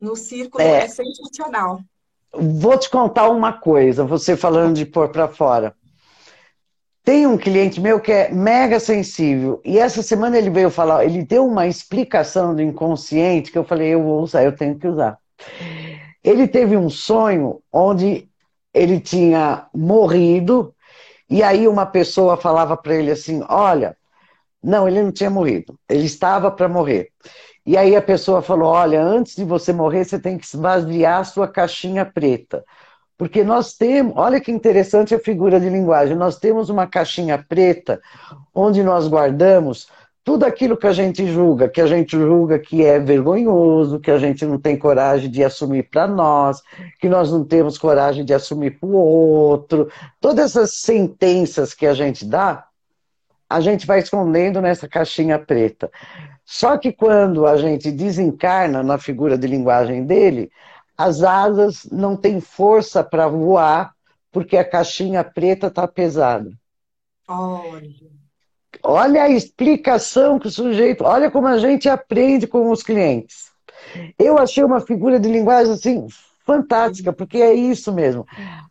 [0.00, 1.80] no círculo é, é sensacional.
[2.32, 5.74] Vou te contar uma coisa, você falando de pôr para fora.
[7.04, 11.22] Tem um cliente meu que é mega sensível, e essa semana ele veio falar, ele
[11.22, 15.18] deu uma explicação do inconsciente que eu falei, eu vou usar, eu tenho que usar.
[16.22, 18.26] Ele teve um sonho onde
[18.72, 20.74] ele tinha morrido,
[21.28, 23.94] e aí uma pessoa falava para ele assim: Olha,
[24.62, 27.10] não, ele não tinha morrido, ele estava para morrer.
[27.66, 31.24] E aí a pessoa falou: Olha, antes de você morrer, você tem que esvaziar a
[31.24, 32.64] sua caixinha preta.
[33.16, 38.00] Porque nós temos, olha que interessante a figura de linguagem, nós temos uma caixinha preta
[38.52, 39.88] onde nós guardamos
[40.24, 44.18] tudo aquilo que a gente julga, que a gente julga que é vergonhoso, que a
[44.18, 46.62] gente não tem coragem de assumir para nós,
[46.98, 51.92] que nós não temos coragem de assumir para o outro, todas essas sentenças que a
[51.92, 52.66] gente dá,
[53.48, 55.90] a gente vai escondendo nessa caixinha preta.
[56.42, 60.50] Só que quando a gente desencarna na figura de linguagem dele,
[60.96, 63.92] as asas não têm força para voar
[64.30, 66.50] porque a caixinha preta está pesada.
[67.28, 67.88] Olha.
[68.82, 71.04] Olha a explicação que o sujeito.
[71.04, 73.52] Olha como a gente aprende com os clientes.
[74.18, 76.06] Eu achei uma figura de linguagem assim
[76.44, 78.26] fantástica, porque é isso mesmo.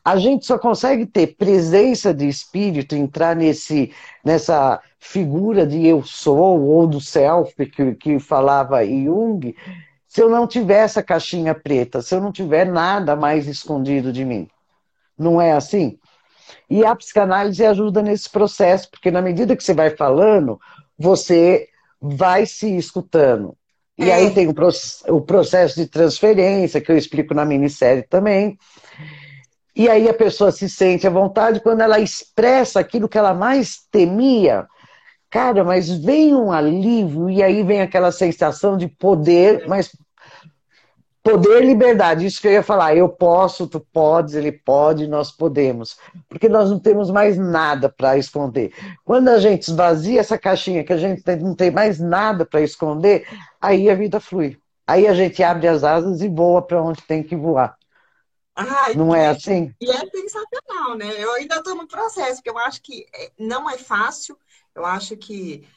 [0.06, 3.92] A gente só consegue ter presença de espírito, entrar nesse,
[4.24, 9.56] nessa figura de eu sou ou do self que, que falava Jung,
[10.14, 14.24] se eu não tiver essa caixinha preta, se eu não tiver nada mais escondido de
[14.24, 14.48] mim.
[15.18, 15.98] Não é assim?
[16.70, 20.60] E a psicanálise ajuda nesse processo, porque na medida que você vai falando,
[20.96, 21.68] você
[22.00, 23.58] vai se escutando.
[23.98, 24.14] E é.
[24.14, 24.54] aí tem o,
[25.08, 28.56] o processo de transferência, que eu explico na minissérie também.
[29.76, 33.80] E aí a pessoa se sente à vontade quando ela expressa aquilo que ela mais
[33.90, 34.68] temia,
[35.34, 39.90] Cara, mas vem um alívio e aí vem aquela sensação de poder, mas
[41.24, 42.26] poder e liberdade.
[42.26, 42.96] Isso que eu ia falar.
[42.96, 45.98] Eu posso, tu podes, ele pode, nós podemos.
[46.28, 48.74] Porque nós não temos mais nada para esconder.
[49.04, 53.28] Quando a gente esvazia essa caixinha, que a gente não tem mais nada para esconder,
[53.62, 54.60] aí a vida flui.
[54.86, 57.78] Aí a gente abre as asas e voa para onde tem que voar.
[58.56, 59.74] Ai, não é assim?
[59.82, 61.10] E é sensacional, né?
[61.18, 64.38] Eu ainda estou no processo, porque eu acho que é, não é fácil
[64.76, 65.68] eu acho que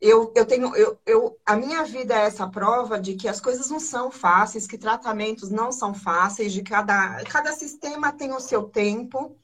[0.00, 3.70] eu, eu tenho, eu, eu, a minha vida é essa prova de que as coisas
[3.70, 8.64] não são fáceis, que tratamentos não são fáceis, de cada, cada sistema tem o seu
[8.64, 9.36] tempo,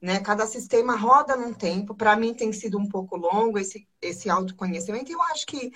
[0.00, 0.20] né?
[0.20, 1.94] Cada sistema roda num tempo.
[1.94, 5.10] Para mim tem sido um pouco longo esse, esse autoconhecimento.
[5.10, 5.70] Eu acho que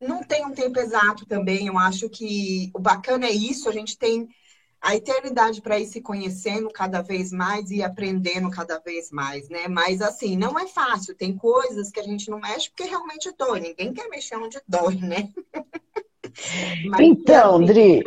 [0.00, 1.66] não tem um tempo exato também.
[1.66, 4.28] Eu acho que o bacana é isso, a gente tem
[4.84, 9.66] a eternidade para ir se conhecendo cada vez mais e aprendendo cada vez mais, né?
[9.66, 11.16] Mas assim, não é fácil.
[11.16, 13.60] Tem coisas que a gente não mexe porque realmente dói.
[13.60, 15.30] Ninguém quer mexer onde dói, né?
[17.00, 17.64] então, assim...
[17.64, 18.04] Dri,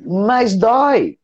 [0.00, 1.18] mas dói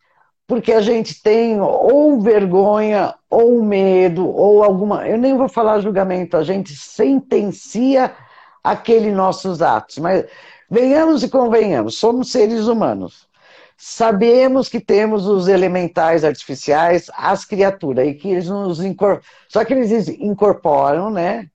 [0.46, 5.08] porque a gente tem ou vergonha, ou medo, ou alguma.
[5.08, 8.14] Eu nem vou falar julgamento, a gente sentencia
[8.62, 9.96] aqueles nossos atos.
[9.96, 10.26] Mas
[10.70, 13.31] venhamos e convenhamos, somos seres humanos.
[13.76, 19.22] Sabemos que temos os elementais artificiais, as criaturas, e que eles nos incorporam.
[19.48, 21.48] Só que eles incorporam, né?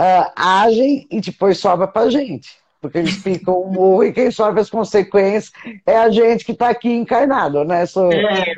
[0.00, 2.62] Uh, agem e depois sobra para a gente.
[2.80, 5.52] Porque eles ficam o morro e quem sofre as consequências
[5.86, 7.86] é a gente que está aqui encarnado, né?
[7.86, 8.54] Sou, é,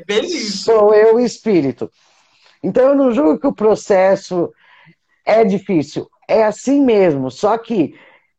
[0.50, 1.90] sou eu o espírito.
[2.62, 4.50] Então eu não julgo que o processo
[5.26, 6.08] é difícil.
[6.26, 7.94] É assim mesmo, só que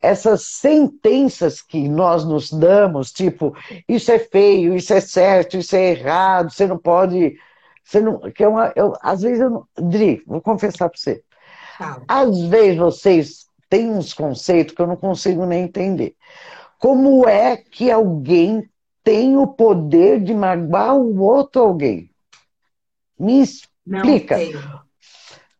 [0.06, 3.54] essas sentenças que nós nos damos, tipo,
[3.88, 7.36] isso é feio, isso é certo, isso é errado, você não pode.
[7.84, 9.66] Você não, que é uma, eu, às vezes eu não.
[9.76, 11.22] Dri, vou confessar para você.
[11.78, 12.00] Tá.
[12.06, 16.14] Às vezes vocês têm uns conceitos que eu não consigo nem entender.
[16.78, 18.68] Como é que alguém
[19.02, 22.10] tem o poder de magoar o outro alguém?
[23.18, 24.36] Me explica.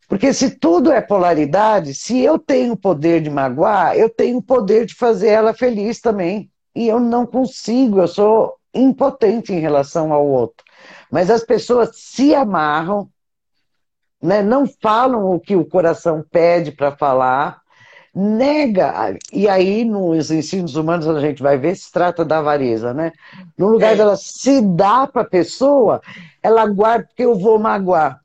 [0.08, 4.42] Porque se tudo é polaridade, se eu tenho o poder de magoar, eu tenho o
[4.42, 6.50] poder de fazer ela feliz também.
[6.74, 10.64] E eu não consigo, eu sou impotente em relação ao outro.
[11.10, 13.08] Mas as pessoas se amarram,
[14.22, 17.60] né, não falam o que o coração pede para falar,
[18.14, 23.12] nega, e aí nos ensinos humanos a gente vai ver se trata da avareza, né?
[23.58, 23.96] No lugar é.
[23.96, 26.00] dela se dar para a pessoa,
[26.42, 28.20] ela guarda porque eu vou magoar.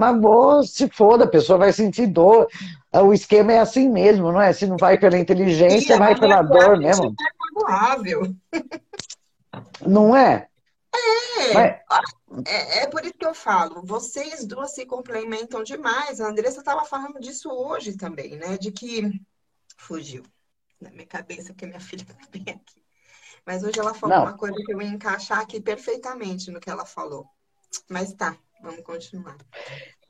[0.00, 2.48] Magoou, se foda, a pessoa vai sentir dor.
[2.92, 4.52] O esquema é assim mesmo, não é?
[4.52, 7.14] Se não vai pela inteligência, vai pela dor mesmo.
[7.14, 7.40] É
[9.86, 10.48] não é?
[10.92, 12.44] É, Mas...
[12.46, 16.20] é, é por isso que eu falo, vocês duas se complementam demais.
[16.20, 18.58] A Andressa estava falando disso hoje também, né?
[18.58, 19.20] De que
[19.76, 20.24] fugiu
[20.80, 22.82] na minha cabeça, que minha filha está bem aqui.
[23.46, 24.24] Mas hoje ela falou Não.
[24.24, 27.26] uma coisa que eu ia encaixar aqui perfeitamente no que ela falou.
[27.88, 29.36] Mas tá, Vamos continuar.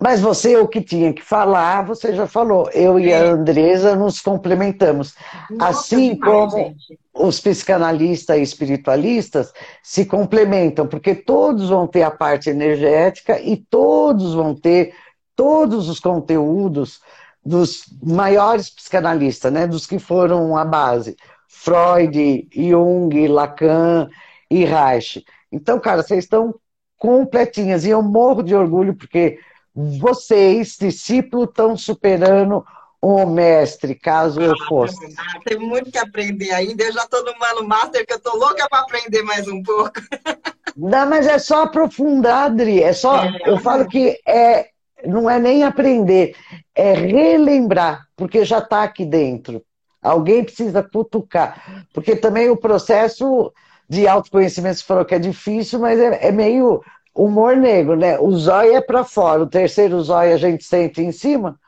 [0.03, 2.69] Mas você, o que tinha que falar, você já falou.
[2.71, 3.03] Eu é.
[3.03, 3.29] e a é.
[3.29, 5.15] Andresa nos complementamos.
[5.51, 6.99] Nossa, assim demais, como gente.
[7.15, 14.35] os psicanalistas e espiritualistas se complementam, porque todos vão ter a parte energética e todos
[14.35, 14.95] vão ter
[15.37, 17.01] todos os conteúdos
[17.45, 21.17] dos maiores psicanalistas, né, dos que foram a base.
[21.49, 24.09] Freud, Jung, Lacan
[24.51, 25.25] e Reich.
[25.53, 26.55] Então, cara, vocês estão
[27.01, 27.85] completinhas.
[27.85, 29.41] E eu morro de orgulho porque
[29.75, 32.65] vocês, discípulos, estão superando
[33.03, 35.15] o mestre, caso eu fosse.
[35.19, 36.85] Ah, tem muito que aprender ainda.
[36.85, 39.93] Eu já estou no Mano Master, que eu estou louca para aprender mais um pouco.
[40.77, 42.83] Não, mas é só aprofundar, Adri.
[42.83, 43.25] É só.
[43.25, 43.33] É.
[43.47, 44.69] Eu falo que é,
[45.05, 46.37] não é nem aprender,
[46.75, 49.63] é relembrar, porque já está aqui dentro.
[50.01, 51.87] Alguém precisa cutucar.
[51.93, 53.53] Porque também o processo
[53.91, 56.81] de autoconhecimento, você falou que é difícil, mas é, é meio
[57.13, 58.17] humor negro, né?
[58.21, 61.59] O zóio é para fora, o terceiro zóio a gente sente em cima.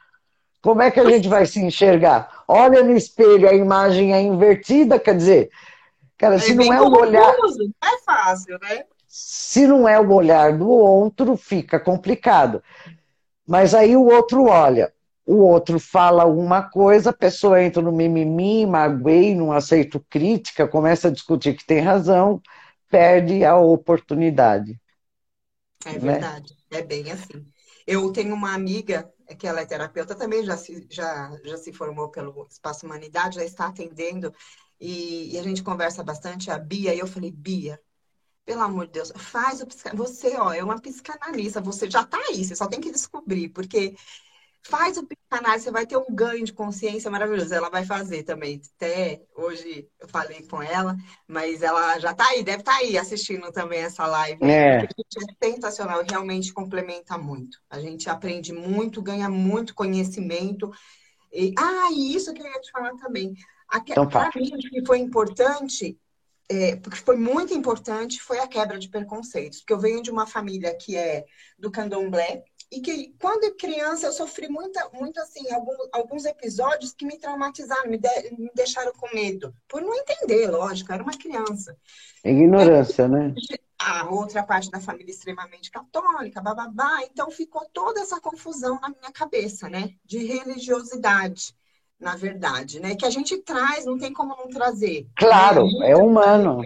[0.63, 2.45] Como é que a gente vai se enxergar?
[2.47, 5.51] Olha no espelho, a imagem é invertida, quer dizer,
[6.17, 7.35] cara, se é não é o olhar.
[7.83, 8.85] É fácil, né?
[9.09, 12.63] Se não é o olhar do outro, fica complicado.
[13.45, 14.93] Mas aí o outro olha,
[15.25, 21.09] o outro fala alguma coisa, a pessoa entra no mimimi, magoei, não aceito crítica, começa
[21.09, 22.41] a discutir que tem razão,
[22.89, 24.81] perde a oportunidade.
[25.85, 25.99] É né?
[25.99, 26.79] verdade, né?
[26.79, 27.47] é bem assim.
[27.87, 32.11] Eu tenho uma amiga que ela é terapeuta também, já se, já, já se formou
[32.11, 34.33] pelo Espaço Humanidade, já está atendendo,
[34.81, 37.81] e, e a gente conversa bastante, a Bia, e eu falei, Bia,
[38.45, 42.45] pelo amor de Deus, faz o Você, ó, é uma psicanalista, você já está aí,
[42.45, 43.95] você só tem que descobrir, porque
[44.65, 47.53] Faz o psicanálise, você vai ter um ganho de consciência maravilhoso.
[47.53, 48.61] Ela vai fazer também.
[48.77, 50.97] Até hoje eu falei com ela,
[51.27, 54.39] mas ela já está aí, deve estar tá aí assistindo também essa live.
[54.45, 54.85] É.
[54.85, 54.89] é
[55.43, 57.59] sensacional, realmente complementa muito.
[57.69, 60.71] A gente aprende muito, ganha muito conhecimento.
[61.33, 63.35] E, ah, e isso que eu ia te falar também.
[63.89, 65.99] Então, Para mim, que foi importante
[66.53, 69.61] é, porque foi muito importante, foi a quebra de preconceitos.
[69.61, 71.25] Porque eu venho de uma família que é
[71.59, 77.05] do candomblé, e que quando criança eu sofri muita, muito assim, alguns, alguns episódios que
[77.05, 78.09] me traumatizaram, me, de,
[78.39, 81.77] me deixaram com medo, por não entender, lógico, era uma criança.
[82.25, 83.35] Ignorância, né?
[83.79, 89.13] A outra parte da família extremamente católica, bababá, então ficou toda essa confusão na minha
[89.13, 89.91] cabeça, né?
[90.03, 91.55] De religiosidade,
[92.01, 92.97] na verdade, né?
[92.97, 95.07] Que a gente traz, não tem como não trazer.
[95.15, 95.91] Claro, né?
[95.91, 96.63] é humano.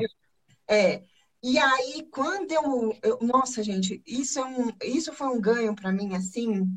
[0.69, 1.03] É.
[1.49, 5.93] E aí, quando eu, eu, Nossa, gente, isso, é um, isso foi um ganho para
[5.93, 6.69] mim, assim.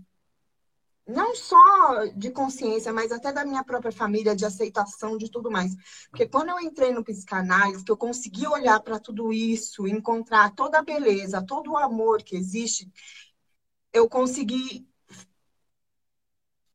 [1.08, 5.76] Não só de consciência, mas até da minha própria família, de aceitação, de tudo mais.
[6.12, 10.78] Porque quando eu entrei no psicanálise, que eu consegui olhar para tudo isso, encontrar toda
[10.78, 12.88] a beleza, todo o amor que existe,
[13.92, 14.88] eu consegui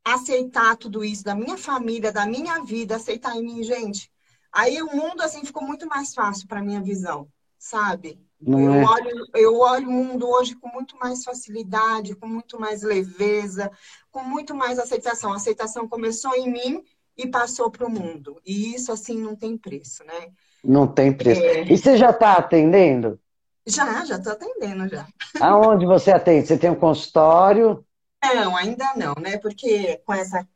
[0.05, 4.11] aceitar tudo isso da minha família, da minha vida, aceitar em mim, gente.
[4.51, 8.21] Aí o mundo assim ficou muito mais fácil para minha visão sabe?
[8.47, 8.85] eu, é?
[8.85, 13.71] olho, eu olho o mundo hoje com muito mais facilidade, com muito mais leveza,
[14.11, 15.33] com muito mais aceitação.
[15.33, 16.85] A aceitação começou em mim
[17.17, 18.41] e passou para o mundo.
[18.45, 20.29] E isso, assim, não tem preço, né?
[20.63, 21.43] Não tem preço.
[21.43, 21.63] É...
[21.63, 23.19] E você já está atendendo?
[23.67, 25.07] Já, já estou atendendo já.
[25.41, 26.47] Aonde você atende?
[26.47, 27.85] Você tem um consultório?
[28.23, 29.39] Não, ainda não, né?
[29.39, 30.47] Porque com essa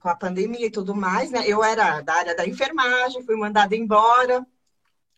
[0.00, 1.44] com a pandemia e tudo mais, né?
[1.46, 4.46] Eu era da área da enfermagem, fui mandada embora.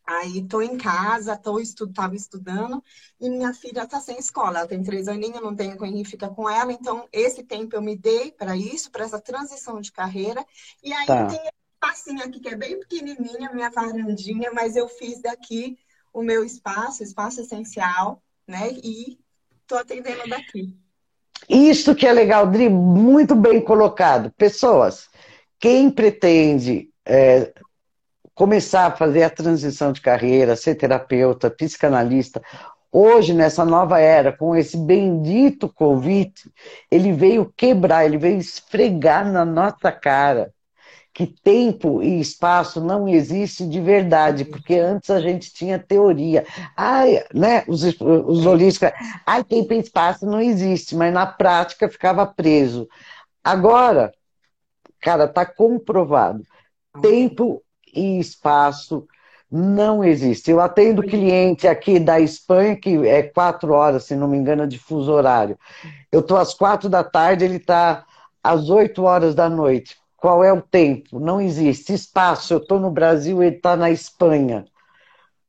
[0.06, 2.82] Aí tô em casa, tô estu tava estudando
[3.20, 4.60] e minha filha tá sem escola.
[4.60, 6.72] Ela tem três aninhos, não tenho quem fica com ela.
[6.72, 10.46] Então, esse tempo eu me dei para isso, para essa transição de carreira.
[10.82, 11.26] E aí tá.
[11.26, 11.40] tem
[11.74, 15.76] espacinho aqui que é bem pequenininha, minha varandinha, mas eu fiz daqui
[16.12, 18.70] o meu espaço, espaço essencial, né?
[18.82, 19.18] E
[19.66, 20.76] tô atendendo daqui.
[21.48, 24.32] Isso que é legal, Dri, muito bem colocado.
[24.32, 25.08] Pessoas,
[25.58, 27.52] quem pretende é,
[28.36, 32.42] começar a fazer a transição de carreira, ser terapeuta, psicanalista,
[32.92, 36.32] hoje, nessa nova era, com esse bendito Covid,
[36.90, 40.52] ele veio quebrar, ele veio esfregar na nossa cara
[41.14, 46.44] que tempo e espaço não existe de verdade, porque antes a gente tinha teoria.
[46.76, 48.90] Ai, né, os, os holísticos,
[49.24, 52.86] ai, tempo e espaço não existe, mas na prática ficava preso.
[53.42, 54.12] Agora,
[55.00, 56.42] cara, está comprovado.
[57.00, 57.62] Tempo
[57.96, 59.06] e espaço
[59.50, 60.50] não existe.
[60.50, 64.78] Eu atendo cliente aqui da Espanha, que é quatro horas, se não me engano, de
[64.78, 65.58] fuso horário.
[66.12, 68.04] Eu estou às quatro da tarde, ele está
[68.42, 71.20] às oito horas da noite qual é o tempo?
[71.20, 71.92] Não existe.
[71.92, 74.64] Espaço, eu estou no Brasil, ele está na Espanha.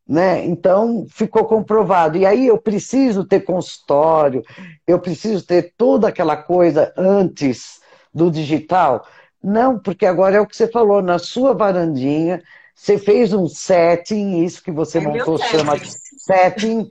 [0.07, 0.45] Né?
[0.45, 2.17] Então, ficou comprovado.
[2.17, 4.43] E aí eu preciso ter consultório,
[4.85, 7.79] eu preciso ter toda aquela coisa antes
[8.13, 9.05] do digital.
[9.47, 12.43] Não, porque agora é o que você falou, na sua varandinha,
[12.75, 16.89] você fez um setting, isso que você é montou chama de setting,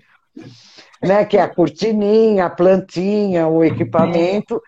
[1.02, 1.26] né?
[1.26, 4.62] Que é a cortininha, a plantinha, o equipamento,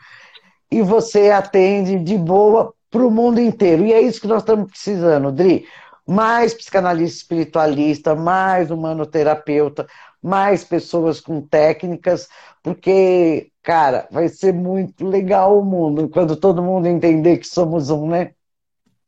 [0.70, 3.86] e você atende de boa para o mundo inteiro.
[3.86, 5.64] E é isso que nós estamos precisando, Dri.
[6.08, 9.86] Mais psicanalista espiritualista, mais humanoterapeuta,
[10.22, 12.28] mais pessoas com técnicas,
[12.62, 18.08] porque, cara, vai ser muito legal o mundo quando todo mundo entender que somos um,
[18.08, 18.32] né?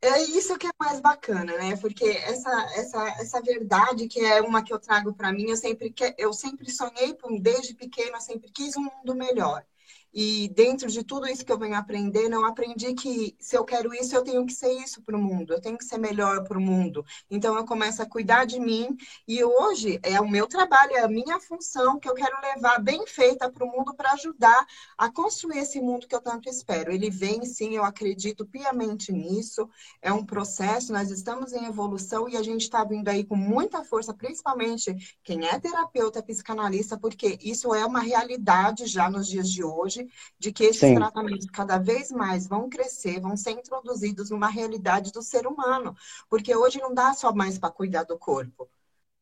[0.02, 1.76] É isso que é mais bacana, né?
[1.76, 5.94] Porque essa, essa, essa verdade que é uma que eu trago para mim, eu sempre,
[6.16, 9.64] eu sempre sonhei, desde pequena, sempre quis um mundo melhor.
[10.12, 13.94] E dentro de tudo isso que eu venho aprendendo, eu aprendi que se eu quero
[13.94, 16.58] isso, eu tenho que ser isso para o mundo, eu tenho que ser melhor para
[16.58, 17.04] o mundo.
[17.30, 18.96] Então eu começo a cuidar de mim
[19.26, 23.06] e hoje é o meu trabalho, é a minha função que eu quero levar bem
[23.06, 24.66] feita para o mundo para ajudar
[24.98, 26.92] a construir esse mundo que eu tanto espero.
[26.92, 29.68] Ele vem sim, eu acredito piamente nisso.
[30.02, 33.84] É um processo, nós estamos em evolução e a gente está vindo aí com muita
[33.84, 39.62] força, principalmente quem é terapeuta, psicanalista, porque isso é uma realidade já nos dias de
[39.62, 39.99] hoje
[40.38, 40.94] de que esses Sim.
[40.94, 45.94] tratamentos cada vez mais vão crescer, vão ser introduzidos numa realidade do ser humano,
[46.28, 48.68] porque hoje não dá só mais para cuidar do corpo.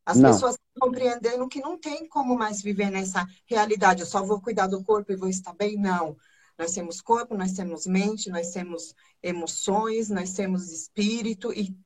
[0.05, 0.31] As não.
[0.31, 4.83] pessoas compreendendo que não tem como mais viver nessa realidade, eu só vou cuidar do
[4.83, 6.17] corpo e vou estar bem, não.
[6.57, 11.77] Nós temos corpo, nós temos mente, nós temos emoções, nós temos espírito e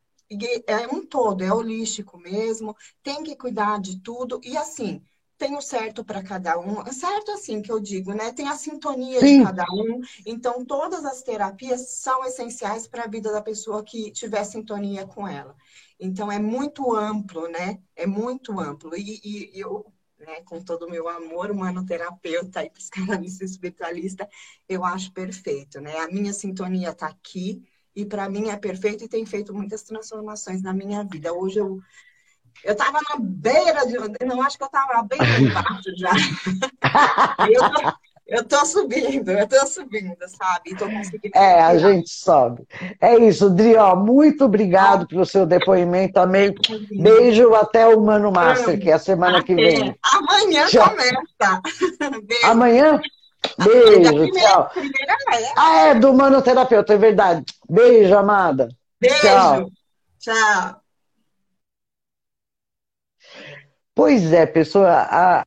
[0.67, 4.41] é um todo, é holístico mesmo, tem que cuidar de tudo.
[4.43, 5.03] E assim,
[5.43, 8.33] tem o certo para cada um, certo assim que eu digo, né?
[8.33, 9.39] Tem a sintonia Sim.
[9.39, 10.01] de cada um.
[10.25, 15.27] Então, todas as terapias são essenciais para a vida da pessoa que tiver sintonia com
[15.27, 15.57] ela.
[15.99, 17.81] Então, é muito amplo, né?
[17.97, 18.97] É muito amplo.
[18.97, 19.85] E, e eu,
[20.17, 24.29] né, com todo o meu amor, humanoterapeuta e psicanalista espiritualista,
[24.69, 25.99] eu acho perfeito, né?
[25.99, 27.65] A minha sintonia está aqui
[27.97, 31.33] e para mim é perfeito e tem feito muitas transformações na minha vida.
[31.33, 31.83] Hoje eu
[32.65, 33.97] eu estava na beira de.
[34.25, 36.11] Não, acho que eu estava bem embaixo já.
[37.51, 37.93] eu, tô,
[38.27, 40.77] eu tô subindo, eu tô subindo, sabe?
[40.77, 41.37] Tô conseguindo.
[41.37, 42.67] É, a gente sobe.
[43.01, 46.55] É isso, Dri, ó, muito obrigado pelo seu depoimento também.
[46.91, 49.47] Beijo até o Mano Master, que é a semana até.
[49.47, 49.97] que vem.
[50.03, 50.89] Amanhã tchau.
[50.89, 51.61] começa.
[52.23, 52.47] Beijo.
[52.47, 53.01] Amanhã?
[53.59, 54.71] Beijo, primeira, tchau.
[54.71, 55.53] Primeira é.
[55.57, 57.45] Ah, é, do manoterapeuta, é verdade.
[57.69, 58.69] Beijo, amada.
[59.01, 59.21] Beijo.
[59.21, 59.71] Tchau.
[60.21, 60.82] Tchau.
[63.95, 65.45] Pois é, pessoa, a,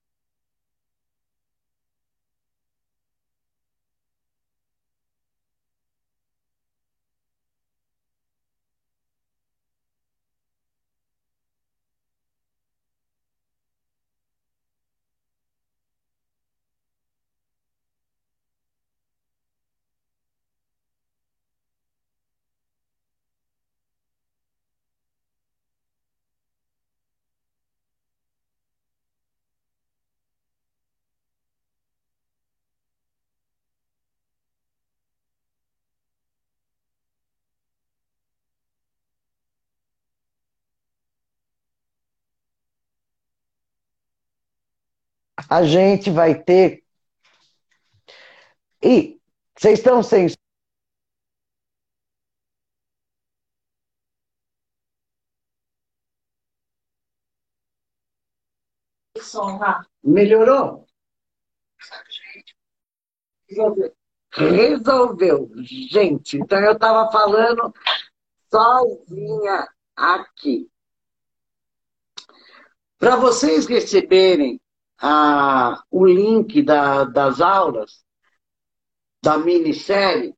[45.49, 46.83] a gente vai ter.
[48.81, 49.19] E
[49.57, 50.27] vocês estão sem.
[60.03, 60.85] Melhorou?
[64.31, 65.51] Resolveu.
[65.63, 67.73] Gente, então eu estava falando
[68.49, 70.69] sozinha aqui.
[72.97, 74.59] Para vocês receberem
[74.99, 78.03] a, o link da, das aulas,
[79.21, 80.33] da minissérie,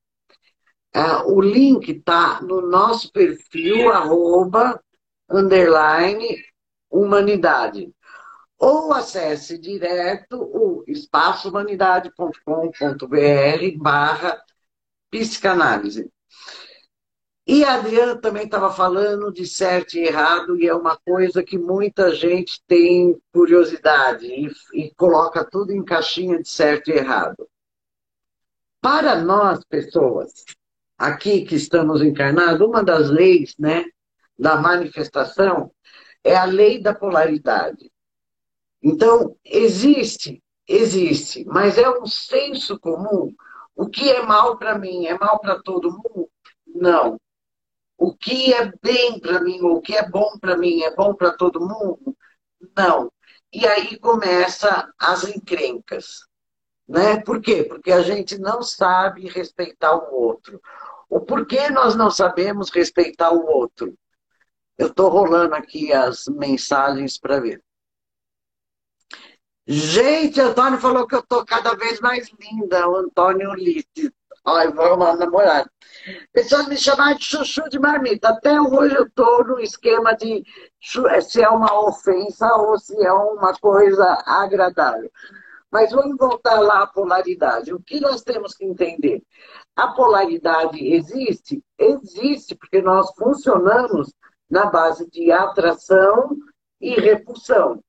[0.94, 4.82] a, o link está no nosso perfil, arroba,
[5.30, 6.44] underline,
[6.90, 7.94] humanidade.
[8.60, 14.42] Ou acesse direto o espaçohumanidade.com.br barra
[15.12, 16.12] psicanálise.
[17.50, 21.58] E a Adriana também estava falando de certo e errado, e é uma coisa que
[21.58, 27.48] muita gente tem curiosidade e, e coloca tudo em caixinha de certo e errado.
[28.82, 30.44] Para nós, pessoas,
[30.98, 33.86] aqui que estamos encarnados, uma das leis né,
[34.38, 35.72] da manifestação
[36.26, 37.90] é a lei da polaridade.
[38.84, 43.34] Então, existe, existe, mas é um senso comum.
[43.74, 46.30] O que é mal para mim é mal para todo mundo?
[46.68, 47.18] Não
[47.98, 51.32] o que é bem para mim, o que é bom para mim, é bom para
[51.32, 52.16] todo mundo?
[52.76, 53.12] Não.
[53.52, 56.28] E aí começa as encrencas.
[56.88, 57.20] Né?
[57.22, 57.64] Por quê?
[57.64, 60.62] Porque a gente não sabe respeitar o outro.
[61.10, 63.98] O porquê nós não sabemos respeitar o outro?
[64.78, 67.64] Eu estou rolando aqui as mensagens para ver.
[69.66, 74.12] Gente, Antônio falou que eu estou cada vez mais linda, o Antônio Ulisses.
[74.50, 75.70] Olha, vamos namorar.
[76.32, 78.30] Pessoas me chamaram de chuchu de marmita.
[78.30, 80.42] Até hoje eu estou no esquema de
[80.80, 85.12] se é uma ofensa ou se é uma coisa agradável.
[85.70, 87.74] Mas vamos voltar lá à polaridade.
[87.74, 89.22] O que nós temos que entender?
[89.76, 91.62] A polaridade existe?
[91.78, 94.14] Existe, porque nós funcionamos
[94.50, 96.38] na base de atração
[96.80, 97.84] e repulsão.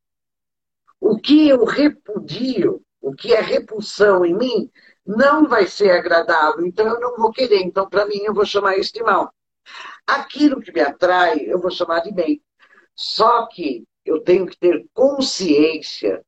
[1.01, 4.69] O que eu repudio, o que é repulsão em mim,
[5.09, 7.63] não vai ser agradável, então eu não vou querer.
[7.63, 9.33] Então, para mim, eu vou chamar isso de mal.
[10.07, 12.43] Aquilo que me atrai, eu vou chamar de bem.
[12.95, 16.23] Só que eu tenho que ter consciência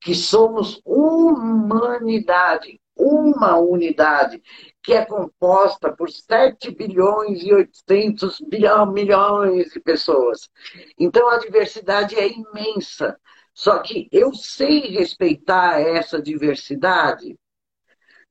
[0.00, 4.42] que somos humanidade, uma unidade,
[4.82, 10.50] que é composta por 7 bilhões e 800 bilhão, milhões de pessoas.
[10.98, 13.16] Então a diversidade é imensa.
[13.54, 17.38] Só que eu sei respeitar essa diversidade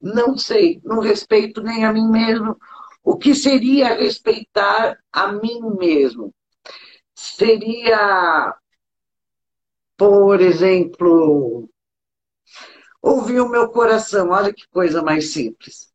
[0.03, 2.57] não sei, não respeito nem a mim mesmo.
[3.01, 6.33] O que seria respeitar a mim mesmo?
[7.15, 8.53] Seria,
[9.97, 11.69] por exemplo,
[13.01, 14.29] ouvir o meu coração.
[14.31, 15.93] Olha que coisa mais simples.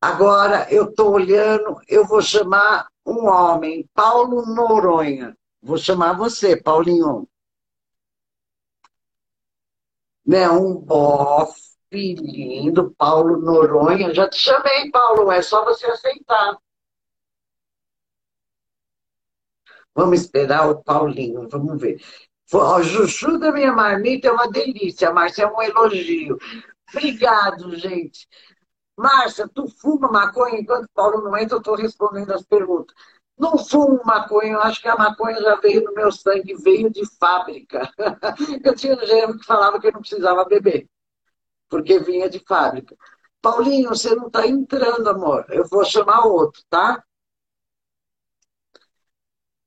[0.00, 5.36] Agora eu estou olhando, eu vou chamar um homem, Paulo Noronha.
[5.62, 7.28] Vou chamar você, Paulinho.
[10.26, 14.12] Né, um bofe lindo, Paulo Noronha.
[14.12, 16.58] Já te chamei, Paulo, é só você aceitar.
[19.94, 22.02] Vamos esperar o Paulinho, vamos ver.
[22.52, 26.36] O Juju da minha marmita é uma delícia, Márcia, é um elogio.
[26.90, 28.28] Obrigado, gente.
[28.96, 30.60] Márcia, tu fuma maconha?
[30.60, 32.94] Enquanto Paulo não entra, eu estou respondendo as perguntas.
[33.36, 37.02] Não fumo maconha, eu acho que a maconha já veio no meu sangue, veio de
[37.18, 37.90] fábrica.
[38.64, 40.88] Eu tinha um gênero que falava que eu não precisava beber
[41.74, 42.96] porque vinha de fábrica.
[43.42, 45.44] Paulinho, você não está entrando, amor.
[45.48, 47.02] Eu vou chamar outro, tá?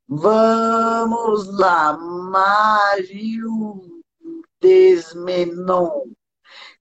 [0.07, 4.01] Vamos lá, Mário
[4.61, 6.05] Desmenon.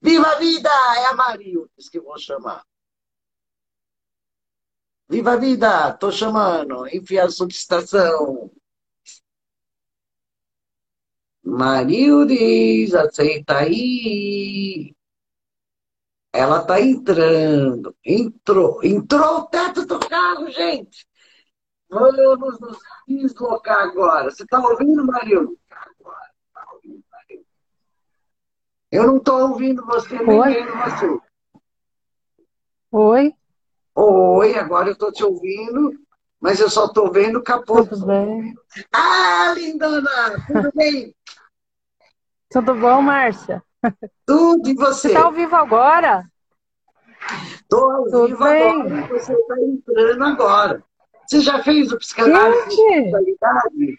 [0.00, 0.70] Viva a vida!
[0.98, 2.64] É a Marildes que vou chamar.
[5.08, 5.92] Viva a vida!
[5.94, 6.86] Tô chamando.
[6.86, 8.48] Enfia a solicitação.
[11.42, 14.94] Marildes, aceita aí.
[16.36, 17.96] Ela está entrando.
[18.04, 18.84] Entrou.
[18.84, 21.06] Entrou o teto do carro, gente.
[21.88, 22.78] Vamos nos
[23.08, 24.30] deslocar agora.
[24.30, 25.58] Você está ouvindo, Mario?
[25.70, 26.30] Agora.
[26.52, 27.44] Tá ouvindo, Mario?
[28.92, 31.20] Eu não estou ouvindo você, nem vendo você.
[32.92, 33.34] Oi.
[33.94, 35.92] Oi, agora eu estou te ouvindo,
[36.38, 37.82] mas eu só estou vendo o capô.
[37.86, 38.54] Tudo bem.
[38.92, 40.46] Ah, lindona!
[40.46, 41.14] Tudo bem?
[42.50, 43.62] Tudo bom, Márcia?
[44.26, 45.08] Tudo, e você?
[45.08, 46.24] Você tá ao vivo agora?
[47.54, 48.80] Estou ao Tudo vivo bem.
[48.80, 50.84] agora, você está entrando agora.
[51.26, 53.98] Você já fez o psicanálise de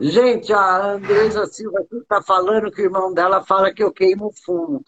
[0.00, 4.32] Gente, a Andresa Silva aqui está falando que o irmão dela fala que eu queimo
[4.44, 4.82] fumo.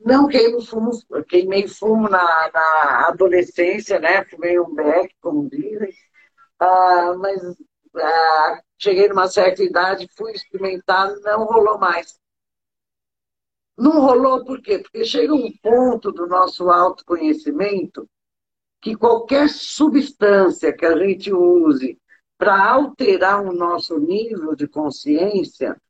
[0.00, 0.90] Não queimo fumo,
[1.28, 4.24] queimei fumo na, na adolescência, né?
[4.24, 5.92] Fumei um beck, como dizem.
[6.58, 7.42] Ah, mas
[7.96, 12.18] ah, cheguei numa certa idade, fui experimentar, não rolou mais.
[13.76, 14.78] Não rolou por quê?
[14.78, 18.08] Porque chega um ponto do nosso autoconhecimento
[18.80, 21.98] que qualquer substância que a gente use
[22.38, 25.80] para alterar o nosso nível de consciência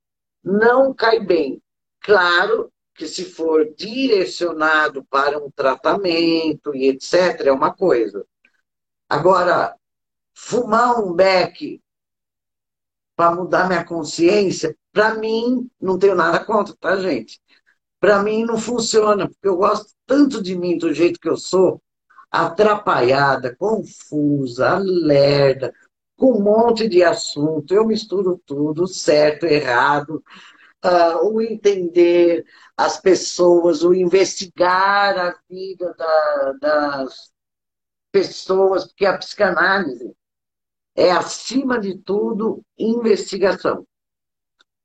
[0.42, 1.62] não cai bem.
[2.00, 8.24] Claro que se for direcionado para um tratamento e etc, é uma coisa.
[9.08, 9.76] Agora,
[10.34, 11.80] fumar um beck
[13.14, 17.40] para mudar minha consciência, para mim, não tenho nada contra, tá, gente?
[18.06, 21.82] Para mim não funciona, porque eu gosto tanto de mim do jeito que eu sou,
[22.30, 25.74] atrapalhada, confusa, lerda,
[26.16, 30.22] com um monte de assunto, eu misturo tudo, certo, errado,
[30.84, 32.46] uh, o entender
[32.76, 37.32] as pessoas, o investigar a vida da, das
[38.12, 40.14] pessoas, porque a psicanálise
[40.94, 43.84] é, acima de tudo, investigação.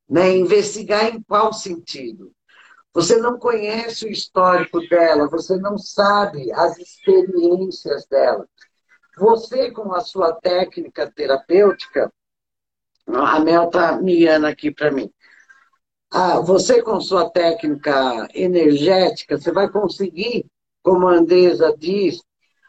[0.10, 0.38] Né?
[0.38, 2.34] Investigar em qual sentido?
[2.94, 8.46] Você não conhece o histórico dela, você não sabe as experiências dela.
[9.18, 12.12] Você, com a sua técnica terapêutica,
[13.08, 15.10] a Mel está miando aqui para mim.
[16.12, 20.46] Ah, você, com sua técnica energética, você vai conseguir,
[20.84, 22.22] como a Andresa diz,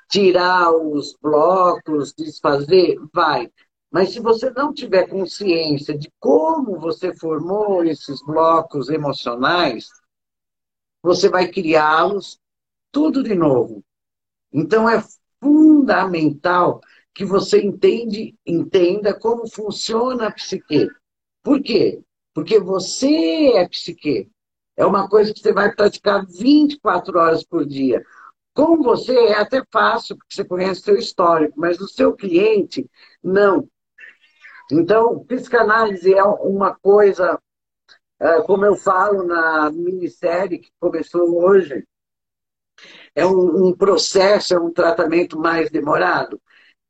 [0.09, 2.97] tirar os blocos, desfazer?
[3.13, 3.51] Vai.
[3.91, 9.89] Mas se você não tiver consciência de como você formou esses blocos emocionais,
[11.03, 12.39] você vai criá-los
[12.91, 13.83] tudo de novo.
[14.53, 15.03] Então é
[15.43, 16.81] fundamental
[17.15, 20.89] que você entende, entenda como funciona a psique.
[21.43, 22.01] Por quê?
[22.35, 24.31] Porque você é psique.
[24.77, 28.03] É uma coisa que você vai praticar 24 horas por dia.
[28.55, 32.89] Com você é até fácil, porque você conhece seu histórico, mas o seu cliente,
[33.23, 33.69] não.
[34.71, 37.39] Então, psicanálise é uma coisa,
[38.47, 41.85] como eu falo na minissérie que começou hoje,
[43.15, 46.41] é um, um processo, é um tratamento mais demorado.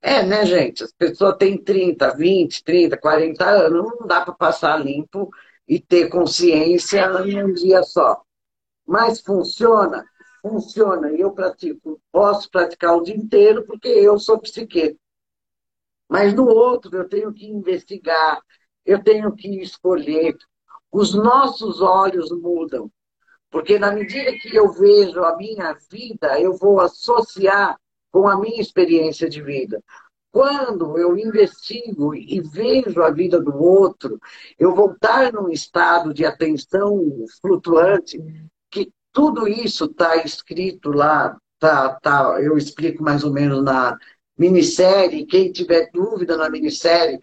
[0.00, 0.82] É, né, gente?
[0.82, 5.30] As pessoas têm 30, 20, 30, 40 anos, não dá para passar limpo
[5.66, 8.20] e ter consciência em um dia só.
[8.86, 10.04] Mas funciona?
[10.42, 11.12] Funciona.
[11.12, 12.00] E eu pratico.
[12.10, 14.98] Posso praticar o dia inteiro porque eu sou psiqueta.
[16.08, 18.40] Mas no outro eu tenho que investigar,
[18.84, 20.36] eu tenho que escolher.
[20.92, 22.90] Os nossos olhos mudam.
[23.50, 27.78] Porque na medida que eu vejo a minha vida, eu vou associar
[28.10, 29.82] com a minha experiência de vida.
[30.30, 34.18] Quando eu investigo e vejo a vida do outro,
[34.58, 38.18] eu vou estar num estado de atenção flutuante,
[38.70, 43.98] que tudo isso está escrito lá, tá, tá, eu explico mais ou menos na
[44.38, 45.26] minissérie.
[45.26, 47.20] Quem tiver dúvida na minissérie,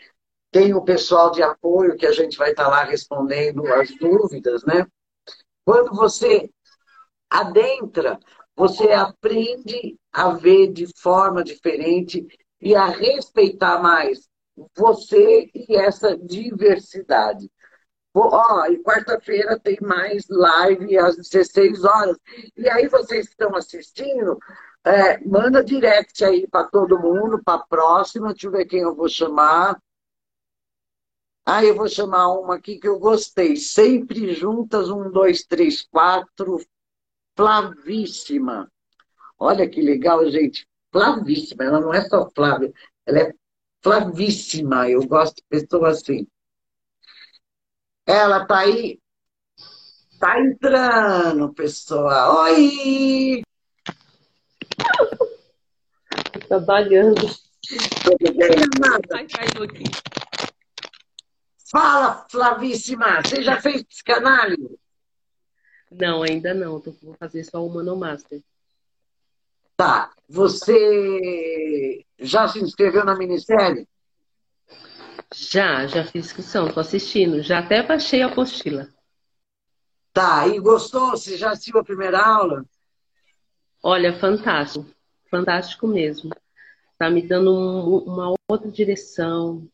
[0.52, 4.64] tem o pessoal de apoio que a gente vai estar tá lá respondendo as dúvidas,
[4.66, 4.86] né?
[5.64, 6.50] Quando você
[7.30, 8.20] adentra,
[8.56, 12.26] você aprende a ver de forma diferente
[12.60, 14.28] e a respeitar mais
[14.76, 17.50] você e essa diversidade.
[18.14, 22.18] Ó, e quarta-feira tem mais live às 16 horas.
[22.58, 24.38] E aí vocês estão assistindo,
[24.84, 28.30] é, manda direct aí para todo mundo, para a próxima.
[28.30, 29.80] Deixa eu ver quem eu vou chamar.
[31.52, 33.56] Ah, eu vou chamar uma aqui que eu gostei.
[33.56, 36.64] Sempre juntas, um, dois, três, quatro.
[37.36, 38.72] Flavíssima.
[39.36, 40.68] Olha que legal, gente.
[40.92, 41.64] Flavíssima.
[41.64, 42.72] Ela não é só Flávia,
[43.04, 43.34] ela é
[43.82, 44.88] Flavíssima.
[44.88, 46.28] Eu gosto de pessoas assim.
[48.06, 49.00] Ela tá aí.
[50.20, 52.44] Tá entrando, pessoal.
[52.44, 53.42] Oi!
[56.48, 57.28] Trabalhando.
[58.04, 59.26] Tudo bem, amada?
[61.70, 63.22] Fala, Flavíssima.
[63.22, 64.80] Você já fez psicanálise?
[65.92, 66.80] Não, ainda não.
[66.80, 68.42] Vou fazer só o Manomaster.
[69.78, 70.12] Tá.
[70.28, 73.88] Você já se inscreveu na minissérie?
[75.34, 77.42] Já, já fiz inscrição, tô assistindo.
[77.44, 78.90] Já até baixei a apostila.
[80.12, 81.12] Tá, e gostou?
[81.12, 82.66] Você já assistiu a primeira aula?
[83.82, 84.86] Olha, fantástico.
[85.30, 86.32] Fantástico mesmo.
[86.98, 89.68] Tá me dando um, uma outra direção.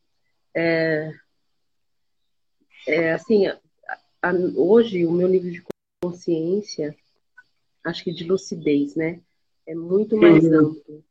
[0.54, 1.12] É,
[2.86, 3.58] é assim, a,
[4.22, 5.64] a, hoje o meu nível de
[6.02, 6.96] consciência,
[7.84, 9.20] acho que de lucidez, né?
[9.66, 10.58] É muito mais uhum.
[10.58, 11.04] amplo.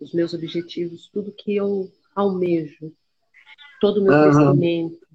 [0.00, 2.92] Os meus objetivos, tudo que eu almejo,
[3.80, 4.22] todo o meu uhum.
[4.22, 5.06] crescimento,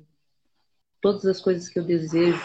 [1.01, 2.39] todas as coisas que eu desejo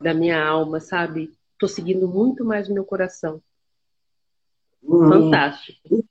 [0.00, 1.32] da minha alma, sabe?
[1.58, 3.42] Tô seguindo muito mais o meu coração.
[4.82, 5.08] Uhum.
[5.08, 6.04] Fantástico.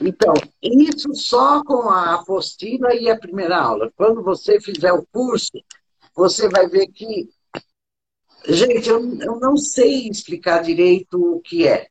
[0.00, 3.92] Então, isso só com a apostila e a primeira aula.
[3.96, 5.52] Quando você fizer o curso,
[6.14, 7.28] você vai ver que.
[8.46, 11.88] Gente, eu, eu não sei explicar direito o que é,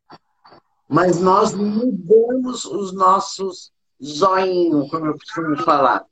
[0.88, 3.70] mas nós mudamos os nossos
[4.02, 6.06] zoinhos, como eu costumo falar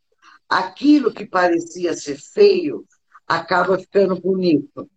[0.49, 2.87] aquilo que parecia ser feio
[3.27, 4.89] acaba ficando bonito.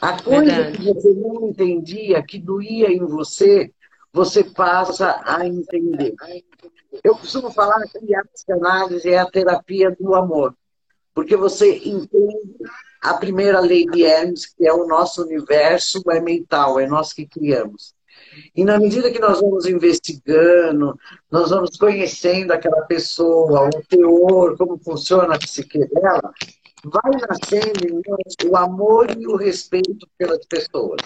[0.00, 0.78] A coisa Verdade.
[0.78, 3.72] que você não entendia, que doía em você,
[4.16, 6.14] você passa a entender.
[7.04, 10.56] Eu costumo falar que a psicanálise é a terapia do amor,
[11.14, 12.56] porque você entende
[13.02, 17.26] a primeira lei de Hermes, que é o nosso universo é mental, é nós que
[17.26, 17.94] criamos.
[18.54, 20.98] E na medida que nós vamos investigando,
[21.30, 26.32] nós vamos conhecendo aquela pessoa, o teor, como funciona a psique dela,
[26.84, 31.02] vai nascendo em nós o amor e o respeito pelas pessoas.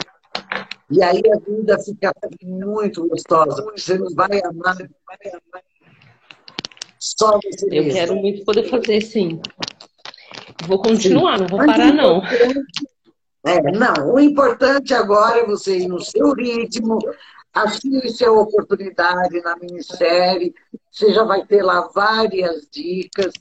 [0.91, 2.13] E aí a vida fica
[2.43, 5.63] muito gostosa, você não vai amar, vai amar
[7.01, 7.93] só você Eu mesmo.
[7.93, 9.41] quero muito poder fazer, sim.
[10.67, 11.41] Vou continuar, sim.
[11.45, 12.23] não vou parar, não.
[13.47, 16.99] É, não, o importante agora é você ir no seu ritmo,
[17.55, 20.55] assiste a oportunidade na minissérie,
[20.91, 23.33] você já vai ter lá várias dicas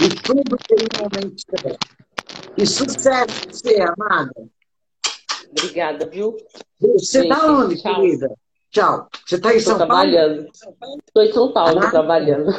[0.00, 1.78] e tudo tem um momento certo.
[2.56, 4.32] E sucesso você, amada.
[5.52, 6.36] Obrigada, viu?
[6.80, 7.94] Você está onde, tchau.
[7.94, 8.34] querida?
[8.70, 9.08] Tchau.
[9.26, 10.48] Você está em São trabalhando.
[10.78, 10.98] Paulo?
[11.06, 12.50] Estou em São Paulo, ah, trabalhando.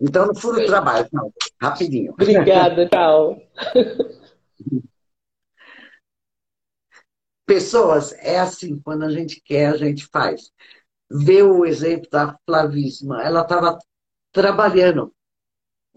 [0.00, 1.32] Então, no furo trabalho, não.
[1.60, 2.12] Rapidinho.
[2.12, 3.40] Obrigada, tchau.
[7.46, 10.52] Pessoas, é assim, quando a gente quer, a gente faz.
[11.10, 13.78] Vê o exemplo da Flavíssima, ela estava
[14.30, 15.12] trabalhando,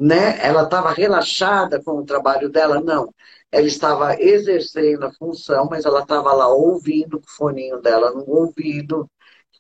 [0.02, 0.44] né?
[0.44, 2.82] Ela estava relaxada com o trabalho dela?
[2.82, 3.14] Não.
[3.52, 9.08] Ela estava exercendo a função, mas ela estava lá ouvindo o foninho dela no ouvido.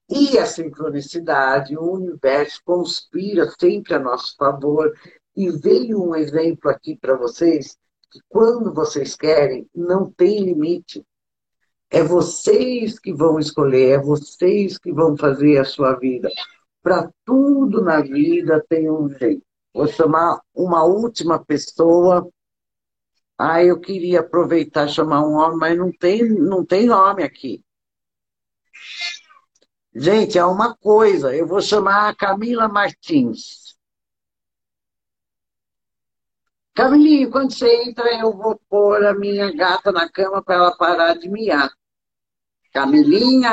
[0.09, 4.91] E a sincronicidade, o universo conspira sempre a nosso favor.
[5.35, 7.77] E veio um exemplo aqui para vocês,
[8.09, 11.05] que quando vocês querem, não tem limite.
[11.91, 16.29] É vocês que vão escolher, é vocês que vão fazer a sua vida.
[16.81, 19.50] Para tudo na vida tem um jeito.
[19.73, 22.29] Vou chamar uma última pessoa.
[23.37, 27.63] Ah, eu queria aproveitar e chamar um homem, mas não tem, não tem homem aqui.
[29.93, 31.35] Gente, é uma coisa.
[31.35, 33.75] Eu vou chamar a Camila Martins.
[36.73, 41.17] Camilinho, quando você entra, eu vou pôr a minha gata na cama para ela parar
[41.17, 41.69] de miar.
[42.73, 43.49] Camilinha!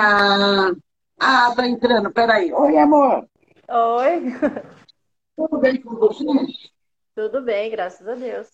[1.19, 2.53] Ah, tá entrando, peraí.
[2.53, 3.29] Oi, amor!
[3.69, 4.33] Oi!
[5.39, 6.25] Tudo bem com você?
[7.15, 8.49] Tudo bem, graças a Deus.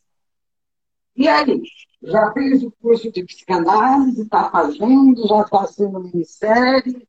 [1.16, 1.62] E aí,
[2.02, 7.08] já fez o curso de psicanálise, está fazendo, já está sendo minissérie?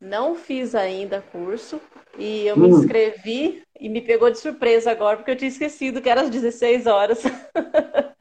[0.00, 1.80] Não fiz ainda curso
[2.16, 2.78] e eu me hum.
[2.78, 6.86] inscrevi e me pegou de surpresa agora, porque eu tinha esquecido que era às 16
[6.86, 7.24] horas.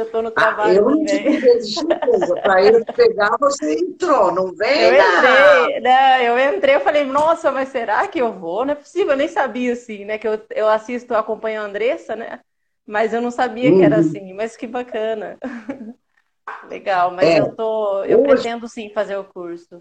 [0.00, 0.70] eu estou no trabalho.
[0.70, 1.40] Ah, eu não também.
[1.40, 2.34] te surpresa.
[2.42, 4.82] Para eu pegar, você entrou, não vem?
[4.82, 6.28] Eu entrei, né?
[6.28, 8.64] Eu entrei, eu falei, nossa, mas será que eu vou?
[8.64, 10.18] Não é possível, eu nem sabia assim, né?
[10.18, 12.40] Que eu, eu assisto, acompanho a Andressa, né?
[12.86, 13.78] Mas eu não sabia uhum.
[13.78, 14.00] que era uhum.
[14.00, 15.38] assim, mas que bacana.
[16.68, 18.04] Legal, mas é, eu tô.
[18.04, 18.28] Eu hoje...
[18.28, 19.80] pretendo sim fazer o curso.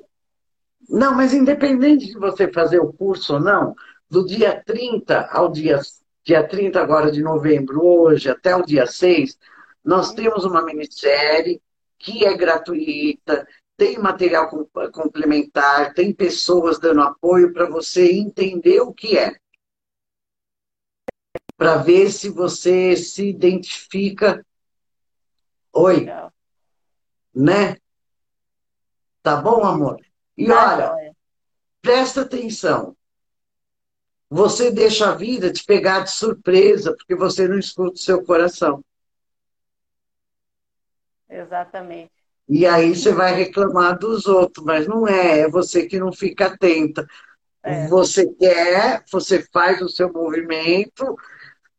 [0.89, 3.75] Não, mas independente de você fazer o curso ou não,
[4.09, 5.79] do dia 30 ao dia,
[6.23, 9.37] dia 30 agora de novembro, hoje, até o dia 6,
[9.85, 11.61] nós temos uma minissérie
[11.99, 14.49] que é gratuita, tem material
[14.91, 19.35] complementar, tem pessoas dando apoio para você entender o que é.
[21.55, 24.45] Para ver se você se identifica.
[25.71, 26.07] Oi.
[27.33, 27.77] Né?
[29.21, 30.03] Tá bom, amor?
[30.35, 31.15] E tá olha,
[31.81, 32.95] presta atenção.
[34.29, 38.83] Você deixa a vida te pegar de surpresa, porque você não escuta o seu coração.
[41.29, 42.11] Exatamente.
[42.47, 46.45] E aí você vai reclamar dos outros, mas não é, é você que não fica
[46.47, 47.07] atenta.
[47.63, 47.87] É.
[47.87, 51.17] Você quer, você faz o seu movimento,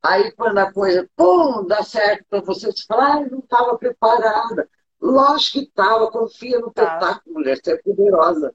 [0.03, 4.69] aí quando a coisa, pum, dá certo para você, você fala, ah, não estava preparada.
[5.01, 6.83] Lógico que estava, confia no tá.
[6.83, 8.53] espetáculo, mulher, você é poderosa.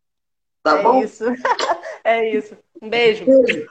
[0.61, 1.03] Tá é bom?
[1.03, 1.23] Isso.
[2.03, 2.57] é isso.
[2.81, 3.25] Um beijo.
[3.25, 3.69] beijo.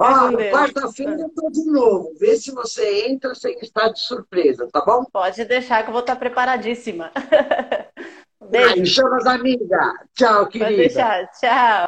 [0.00, 2.14] Ó, quarta-feira eu tô de novo.
[2.20, 5.04] Vê se você entra sem estar de surpresa, tá bom?
[5.04, 7.10] Pode deixar que eu vou estar preparadíssima.
[8.48, 8.74] Beijo.
[8.74, 9.94] Aí, chama as amigas.
[10.14, 10.66] Tchau, querida.
[10.66, 11.30] Pode deixar.
[11.32, 11.86] Tchau.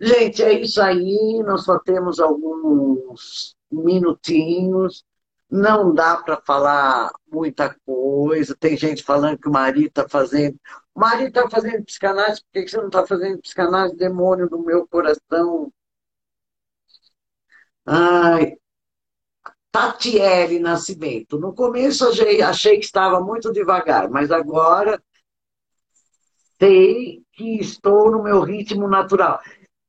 [0.00, 1.40] Gente, é isso aí.
[1.46, 5.04] Nós só temos alguns minutinhos.
[5.52, 8.56] Não dá para falar muita coisa.
[8.58, 10.58] Tem gente falando que o marido está fazendo.
[10.94, 13.94] O marido está fazendo psicanálise, por que você não está fazendo psicanálise?
[13.94, 15.70] Demônio do meu coração.
[17.84, 18.56] Ai.
[19.70, 21.38] Tatiele Nascimento.
[21.38, 25.02] No começo achei, achei que estava muito devagar, mas agora
[26.58, 29.38] sei que estou no meu ritmo natural.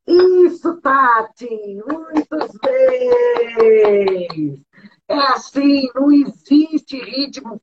[0.05, 1.47] Isso, Tati!
[1.87, 4.62] Muitas vezes!
[5.13, 7.61] É assim, não existe ritmo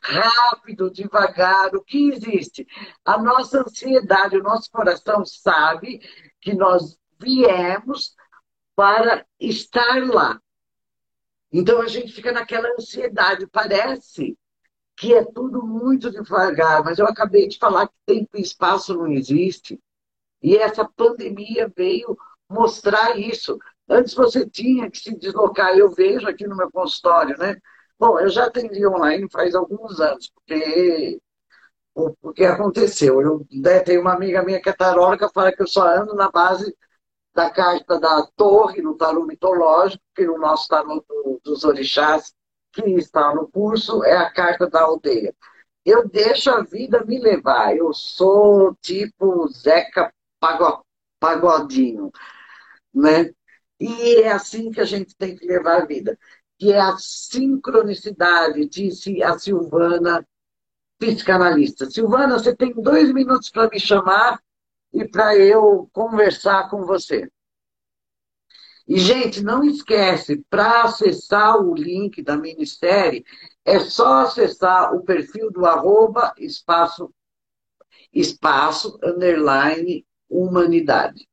[0.00, 1.74] rápido, devagar.
[1.74, 2.64] O que existe?
[3.04, 6.00] A nossa ansiedade, o nosso coração sabe
[6.40, 8.14] que nós viemos
[8.76, 10.40] para estar lá.
[11.50, 13.48] Então a gente fica naquela ansiedade.
[13.48, 14.38] Parece
[14.96, 19.08] que é tudo muito devagar, mas eu acabei de falar que tempo e espaço não
[19.08, 19.80] existe.
[20.40, 22.16] E essa pandemia veio
[22.48, 23.58] mostrar isso.
[23.88, 27.56] Antes você tinha que se deslocar, eu vejo aqui no meu consultório, né?
[27.98, 31.20] Bom, eu já atendi online faz alguns anos, porque
[31.94, 33.20] o que aconteceu.
[33.20, 36.30] Eu né, tenho uma amiga minha que é taróloga, fala que eu só ando na
[36.30, 36.76] base
[37.34, 42.34] da carta da torre, no tarô mitológico, que no nosso tarô do, dos orixás,
[42.72, 45.34] que está no curso, é a carta da aldeia.
[45.84, 47.76] Eu deixo a vida me levar.
[47.76, 50.12] Eu sou tipo Zeca
[51.20, 52.10] Pagodinho,
[52.92, 53.32] né?
[53.80, 56.18] E é assim que a gente tem que levar a vida,
[56.58, 60.26] que é a sincronicidade, disse a Silvana,
[60.98, 61.90] psicanalista.
[61.90, 64.40] Silvana, você tem dois minutos para me chamar
[64.92, 67.28] e para eu conversar com você.
[68.86, 73.24] E, gente, não esquece, para acessar o link da Ministério,
[73.64, 77.12] é só acessar o perfil do arroba espaço,
[78.12, 81.26] espaço, underline, humanidade.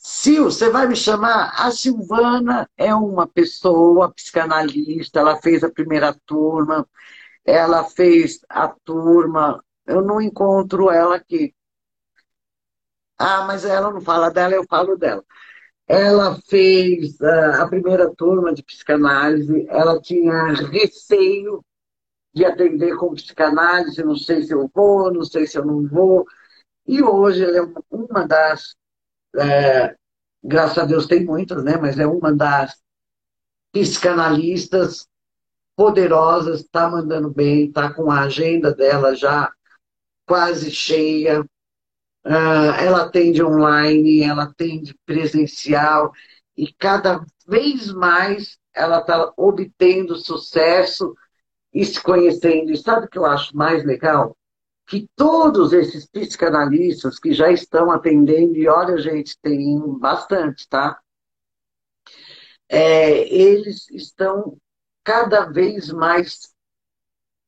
[0.00, 1.52] Sil, você vai me chamar?
[1.56, 6.88] A Silvana é uma pessoa psicanalista, ela fez a primeira turma,
[7.44, 11.54] ela fez a turma, eu não encontro ela aqui.
[13.18, 15.22] Ah, mas ela não fala dela, eu falo dela.
[15.88, 21.64] Ela fez uh, a primeira turma de psicanálise, ela tinha receio
[22.34, 26.26] de atender com psicanálise, não sei se eu vou, não sei se eu não vou.
[26.86, 28.74] E hoje ela é uma das
[29.36, 29.94] é,
[30.42, 31.76] graças a Deus tem muitas, né?
[31.76, 32.80] Mas é uma das
[33.72, 35.06] psicanalistas
[35.76, 39.50] poderosas, está mandando bem, está com a agenda dela já
[40.26, 41.42] quase cheia.
[42.22, 46.12] Uh, ela atende online, ela atende presencial
[46.54, 51.14] e cada vez mais ela está obtendo sucesso
[51.72, 52.70] e se conhecendo.
[52.70, 54.36] E sabe o que eu acho mais legal?
[54.90, 61.00] Que todos esses psicanalistas que já estão atendendo, e olha, gente, tem bastante, tá?
[62.68, 64.58] É, eles estão
[65.04, 66.52] cada vez mais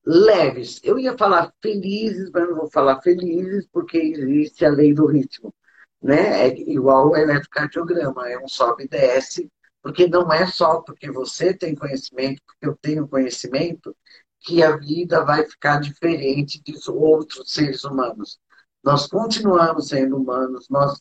[0.06, 0.80] leves.
[0.84, 5.52] Eu ia falar felizes, mas não vou falar felizes, porque existe a lei do ritmo.
[6.00, 6.46] Né?
[6.46, 9.50] É igual o eletrocardiograma, é um sobe e desce,
[9.82, 13.96] porque não é só porque você tem conhecimento, porque eu tenho conhecimento,
[14.42, 18.38] que a vida vai ficar diferente dos outros seres humanos.
[18.82, 21.00] Nós continuamos sendo humanos, nós,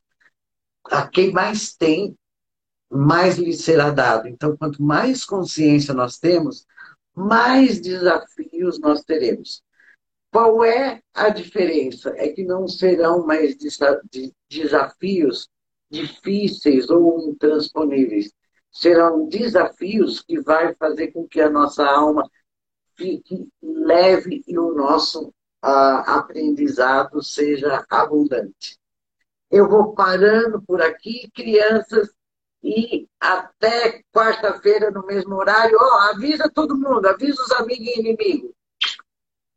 [0.85, 2.15] a quem mais tem
[2.91, 4.27] mais lhe será dado.
[4.27, 6.65] Então, quanto mais consciência nós temos,
[7.15, 9.63] mais desafios nós teremos.
[10.29, 12.13] Qual é a diferença?
[12.17, 13.55] É que não serão mais
[14.49, 15.49] desafios
[15.89, 18.33] difíceis ou intransponíveis.
[18.71, 22.29] Serão desafios que vai fazer com que a nossa alma
[23.01, 25.29] fique leve e o nosso
[25.63, 28.77] uh, aprendizado seja abundante.
[29.49, 32.09] Eu vou parando por aqui, crianças,
[32.63, 38.51] e até quarta-feira, no mesmo horário, ó, avisa todo mundo, avisa os amigos e inimigos.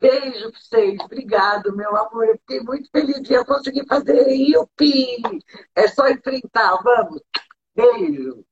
[0.00, 2.26] Beijo para vocês, obrigado, meu amor.
[2.26, 4.28] Eu fiquei muito feliz de eu conseguir fazer.
[4.28, 5.22] E o PI?
[5.74, 7.22] É só enfrentar, vamos.
[7.74, 8.44] Beijo.